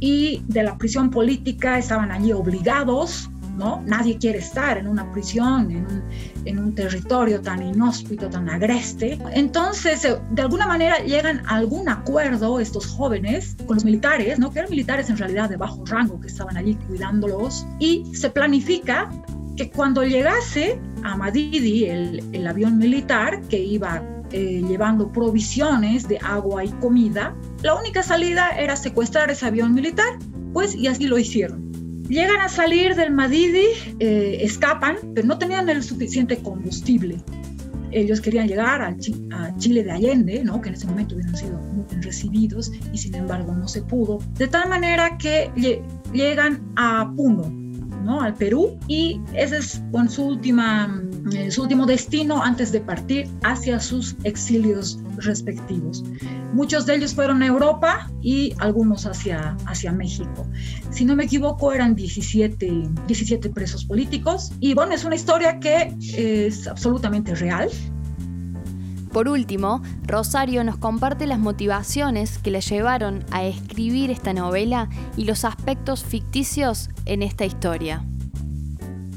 y 0.00 0.42
de 0.48 0.62
la 0.62 0.76
prisión 0.78 1.10
política 1.10 1.78
estaban 1.78 2.10
allí 2.10 2.32
obligados, 2.32 3.30
¿no? 3.56 3.82
Nadie 3.86 4.16
quiere 4.18 4.38
estar 4.38 4.78
en 4.78 4.86
una 4.86 5.10
prisión, 5.12 5.70
en 5.70 5.84
un, 5.86 6.02
en 6.44 6.58
un 6.58 6.74
territorio 6.74 7.40
tan 7.40 7.60
inhóspito, 7.60 8.30
tan 8.30 8.48
agreste. 8.48 9.18
Entonces, 9.32 10.04
eh, 10.04 10.16
de 10.30 10.42
alguna 10.42 10.66
manera 10.66 10.98
llegan 10.98 11.42
a 11.46 11.56
algún 11.56 11.88
acuerdo 11.88 12.60
estos 12.60 12.86
jóvenes 12.86 13.56
con 13.66 13.76
los 13.76 13.84
militares, 13.84 14.38
¿no? 14.38 14.52
Que 14.52 14.60
eran 14.60 14.70
militares 14.70 15.10
en 15.10 15.16
realidad 15.18 15.48
de 15.48 15.56
bajo 15.56 15.84
rango 15.86 16.20
que 16.20 16.28
estaban 16.28 16.56
allí 16.56 16.76
cuidándolos 16.86 17.66
y 17.80 18.04
se 18.14 18.30
planifica 18.30 19.10
que 19.56 19.70
cuando 19.70 20.04
llegase 20.04 20.80
a 21.02 21.16
Madidi 21.16 21.86
el, 21.86 22.22
el 22.32 22.46
avión 22.46 22.78
militar 22.78 23.40
que 23.48 23.58
iba 23.58 24.00
eh, 24.30 24.62
llevando 24.68 25.10
provisiones 25.10 26.06
de 26.06 26.18
agua 26.18 26.62
y 26.62 26.68
comida, 26.68 27.34
la 27.62 27.74
única 27.74 28.02
salida 28.02 28.50
era 28.58 28.76
secuestrar 28.76 29.30
ese 29.30 29.46
avión 29.46 29.74
militar, 29.74 30.18
pues 30.52 30.74
y 30.74 30.86
así 30.86 31.06
lo 31.06 31.18
hicieron. 31.18 31.68
Llegan 32.08 32.40
a 32.40 32.48
salir 32.48 32.94
del 32.94 33.12
Madidi, 33.12 33.66
eh, 33.98 34.38
escapan, 34.40 34.96
pero 35.14 35.26
no 35.26 35.38
tenían 35.38 35.68
el 35.68 35.82
suficiente 35.82 36.38
combustible. 36.38 37.18
Ellos 37.90 38.20
querían 38.20 38.48
llegar 38.48 38.82
a, 38.82 38.96
Chile 39.58 39.82
de 39.82 39.90
Allende, 39.90 40.44
¿no? 40.44 40.60
que 40.60 40.68
en 40.68 40.74
ese 40.74 40.86
momento 40.86 41.14
hubieran 41.14 41.36
sido 41.36 41.58
muy 41.58 41.84
bien 41.86 42.02
recibidos, 42.02 42.70
y 42.92 42.98
sin 42.98 43.14
embargo 43.14 43.52
no 43.54 43.66
se 43.66 43.82
pudo. 43.82 44.18
De 44.36 44.46
tal 44.46 44.68
manera 44.68 45.18
que 45.18 45.50
llegan 46.12 46.62
a 46.76 47.12
Puno, 47.16 47.50
¿no? 48.04 48.20
al 48.20 48.34
Perú, 48.34 48.78
y 48.88 49.20
ese 49.34 49.58
es 49.58 49.82
su 50.08 50.24
última 50.24 51.02
eh, 51.32 51.50
su 51.50 51.62
último 51.62 51.84
destino 51.84 52.42
antes 52.42 52.72
de 52.72 52.80
partir 52.80 53.28
hacia 53.42 53.80
sus 53.80 54.16
exilios 54.24 54.98
respectivos. 55.18 56.04
Muchos 56.54 56.86
de 56.86 56.94
ellos 56.94 57.14
fueron 57.14 57.42
a 57.42 57.46
Europa 57.46 58.10
y 58.22 58.54
algunos 58.58 59.04
hacia, 59.04 59.56
hacia 59.66 59.92
México. 59.92 60.46
Si 60.90 61.04
no 61.04 61.16
me 61.16 61.24
equivoco, 61.24 61.72
eran 61.72 61.94
17, 61.94 62.88
17 63.06 63.50
presos 63.50 63.84
políticos. 63.84 64.52
Y 64.60 64.74
bueno, 64.74 64.94
es 64.94 65.04
una 65.04 65.16
historia 65.16 65.58
que 65.60 65.94
es 66.16 66.66
absolutamente 66.66 67.34
real. 67.34 67.68
Por 69.18 69.28
último, 69.28 69.82
Rosario 70.06 70.62
nos 70.62 70.76
comparte 70.76 71.26
las 71.26 71.40
motivaciones 71.40 72.38
que 72.38 72.52
le 72.52 72.60
llevaron 72.60 73.24
a 73.32 73.44
escribir 73.44 74.12
esta 74.12 74.32
novela 74.32 74.88
y 75.16 75.24
los 75.24 75.44
aspectos 75.44 76.04
ficticios 76.04 76.88
en 77.04 77.24
esta 77.24 77.44
historia. 77.44 78.04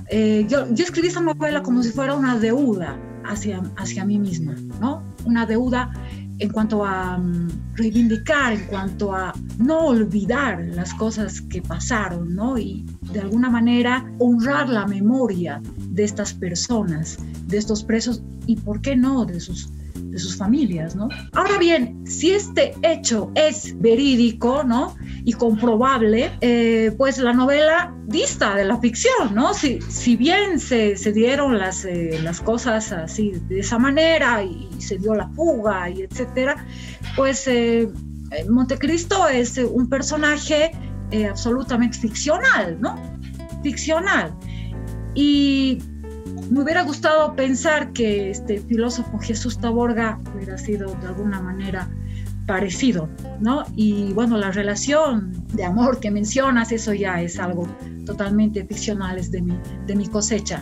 Eh, 0.10 0.48
yo, 0.50 0.66
yo, 0.74 0.86
escribí 0.86 1.10
esa 1.10 1.22
novela 1.22 1.62
como 1.62 1.84
si 1.84 1.92
fuera 1.92 2.16
una 2.16 2.40
deuda 2.40 2.98
hacia, 3.26 3.62
hacia 3.78 4.04
mí 4.04 4.18
misma, 4.18 4.56
¿no? 4.80 5.04
Una 5.26 5.46
deuda 5.46 5.94
en 6.40 6.50
cuanto 6.50 6.84
a 6.84 7.18
um, 7.18 7.48
reivindicar, 7.76 8.54
en 8.54 8.66
cuanto 8.66 9.14
a 9.14 9.34
no 9.60 9.86
olvidar 9.86 10.66
las 10.74 10.96
cosas 10.96 11.42
que 11.42 11.62
pasaron, 11.62 12.34
¿no? 12.34 12.58
Y 12.58 12.88
de 13.14 13.20
alguna 13.20 13.52
manera 13.52 14.12
honrar 14.18 14.68
la 14.68 14.88
memoria 14.88 15.62
de 15.78 16.04
estas 16.04 16.34
personas, 16.34 17.20
de 17.46 17.60
estos 17.60 17.84
presos 17.84 18.24
y, 18.48 18.56
¿por 18.56 18.82
qué 18.82 18.96
no?, 18.96 19.26
de 19.26 19.40
sus 19.40 19.70
de 20.12 20.20
sus 20.20 20.38
familias, 20.38 20.96
¿no? 20.96 21.08
Ahora 21.34 21.58
bien, 21.58 22.06
si 22.06 22.32
este 22.32 22.74
hecho 22.82 23.32
es 23.36 23.80
verídico, 23.80 24.64
¿no? 24.64 24.96
Y 25.24 25.34
comprobable, 25.34 26.32
eh, 26.42 26.94
pues 26.98 27.18
la 27.18 27.34
novela 27.34 27.96
dista 28.08 28.56
de 28.56 28.66
la 28.66 28.78
ficción, 28.78 29.34
¿no? 29.34 29.54
Si, 29.54 29.82
si 29.82 30.18
bien 30.18 30.60
se, 30.60 30.98
se 30.98 31.14
dieron 31.14 31.58
las, 31.58 31.86
eh, 31.86 32.20
las 32.22 32.42
cosas 32.42 32.92
así 32.92 33.32
de 33.48 33.60
esa 33.60 33.80
manera 33.80 34.44
y, 34.44 34.70
se 34.80 34.98
dio 34.98 35.14
la 35.14 35.30
fuga 35.30 35.90
y 35.90 36.02
etcétera, 36.02 36.66
pues 37.16 37.48
eh, 37.48 37.88
Montecristo 38.50 39.28
es 39.28 39.58
un 39.58 39.88
personaje 39.88 40.72
absolutamente 41.30 41.98
ficcional, 41.98 42.80
¿no? 42.80 42.96
Ficcional. 43.62 44.34
Y 45.14 45.78
me 46.52 46.62
hubiera 46.62 46.84
gustado 46.84 47.34
pensar 47.34 47.94
que 47.94 48.30
este 48.30 48.60
filósofo 48.60 49.18
Jesús 49.20 49.58
Taborga 49.58 50.20
hubiera 50.36 50.58
sido 50.58 50.94
de 50.96 51.08
alguna 51.08 51.40
manera 51.40 51.90
parecido, 52.46 53.08
¿no? 53.40 53.64
Y 53.78 54.12
bueno, 54.12 54.36
la 54.38 54.52
relación 54.52 55.32
de 55.54 55.64
amor 55.64 56.02
que 56.02 56.12
mencionas, 56.12 56.74
eso 56.74 56.94
ya 56.94 57.22
es 57.22 57.40
algo 57.40 57.66
totalmente 58.06 58.66
ficcional, 58.66 59.18
es 59.18 59.32
de 59.32 59.42
mi, 59.42 59.58
de 59.88 59.96
mi 59.96 60.08
cosecha. 60.08 60.62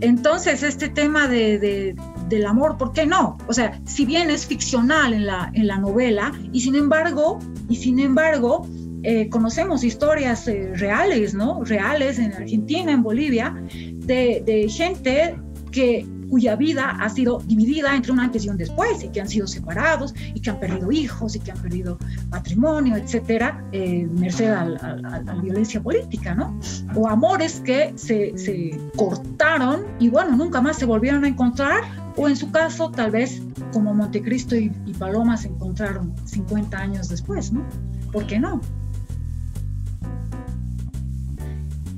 Entonces, 0.00 0.62
este 0.62 0.88
tema 0.88 1.28
de, 1.28 1.94
del 2.30 2.46
amor, 2.46 2.78
¿por 2.78 2.92
qué 2.92 3.04
no? 3.04 3.36
O 3.46 3.52
sea, 3.52 3.78
si 3.84 4.06
bien 4.06 4.30
es 4.30 4.46
ficcional 4.46 5.12
en 5.12 5.26
la, 5.26 5.50
en 5.52 5.66
la 5.66 5.76
novela, 5.76 6.32
y 6.52 6.62
sin 6.62 6.76
embargo, 6.76 7.40
y 7.68 7.76
sin 7.76 7.98
embargo, 7.98 8.66
eh, 9.02 9.28
conocemos 9.28 9.84
historias 9.84 10.48
eh, 10.48 10.72
reales, 10.74 11.34
¿no? 11.34 11.62
Reales 11.64 12.18
en 12.18 12.32
Argentina, 12.32 12.92
en 12.92 13.02
Bolivia, 13.02 13.54
de, 13.72 14.66
gente 14.68 15.36
que 15.70 16.06
cuya 16.30 16.56
vida 16.56 16.90
ha 17.00 17.08
sido 17.08 17.38
dividida 17.46 17.94
entre 17.94 18.12
un 18.12 18.20
antes 18.20 18.44
y 18.44 18.50
un 18.50 18.56
después, 18.56 19.02
y 19.02 19.08
que 19.08 19.20
han 19.20 19.28
sido 19.28 19.46
separados, 19.46 20.14
y 20.34 20.40
que 20.40 20.50
han 20.50 20.60
perdido 20.60 20.90
hijos, 20.92 21.36
y 21.36 21.40
que 21.40 21.52
han 21.52 21.58
perdido 21.58 21.98
patrimonio, 22.28 22.96
etcétera, 22.96 23.64
eh, 23.72 24.06
merced 24.06 24.50
a, 24.50 24.64
la 24.66 25.34
violencia 25.40 25.80
política, 25.80 26.34
¿no? 26.34 26.58
O 26.94 27.08
amores 27.08 27.60
que 27.60 27.92
se, 27.96 28.36
se, 28.36 28.78
cortaron 28.96 29.86
y, 29.98 30.10
bueno, 30.10 30.36
nunca 30.36 30.60
más 30.60 30.76
se 30.76 30.84
volvieron 30.84 31.24
a 31.24 31.28
encontrar, 31.28 31.82
o 32.16 32.28
en 32.28 32.36
su 32.36 32.50
caso, 32.50 32.90
tal 32.90 33.12
vez 33.12 33.40
como 33.72 33.94
Montecristo 33.94 34.54
y, 34.54 34.72
y 34.84 34.92
Paloma 34.94 35.36
se 35.36 35.48
encontraron 35.48 36.14
50 36.26 36.76
años 36.76 37.08
después, 37.08 37.52
¿no? 37.52 37.64
¿Por 38.12 38.26
qué 38.26 38.38
no? 38.38 38.60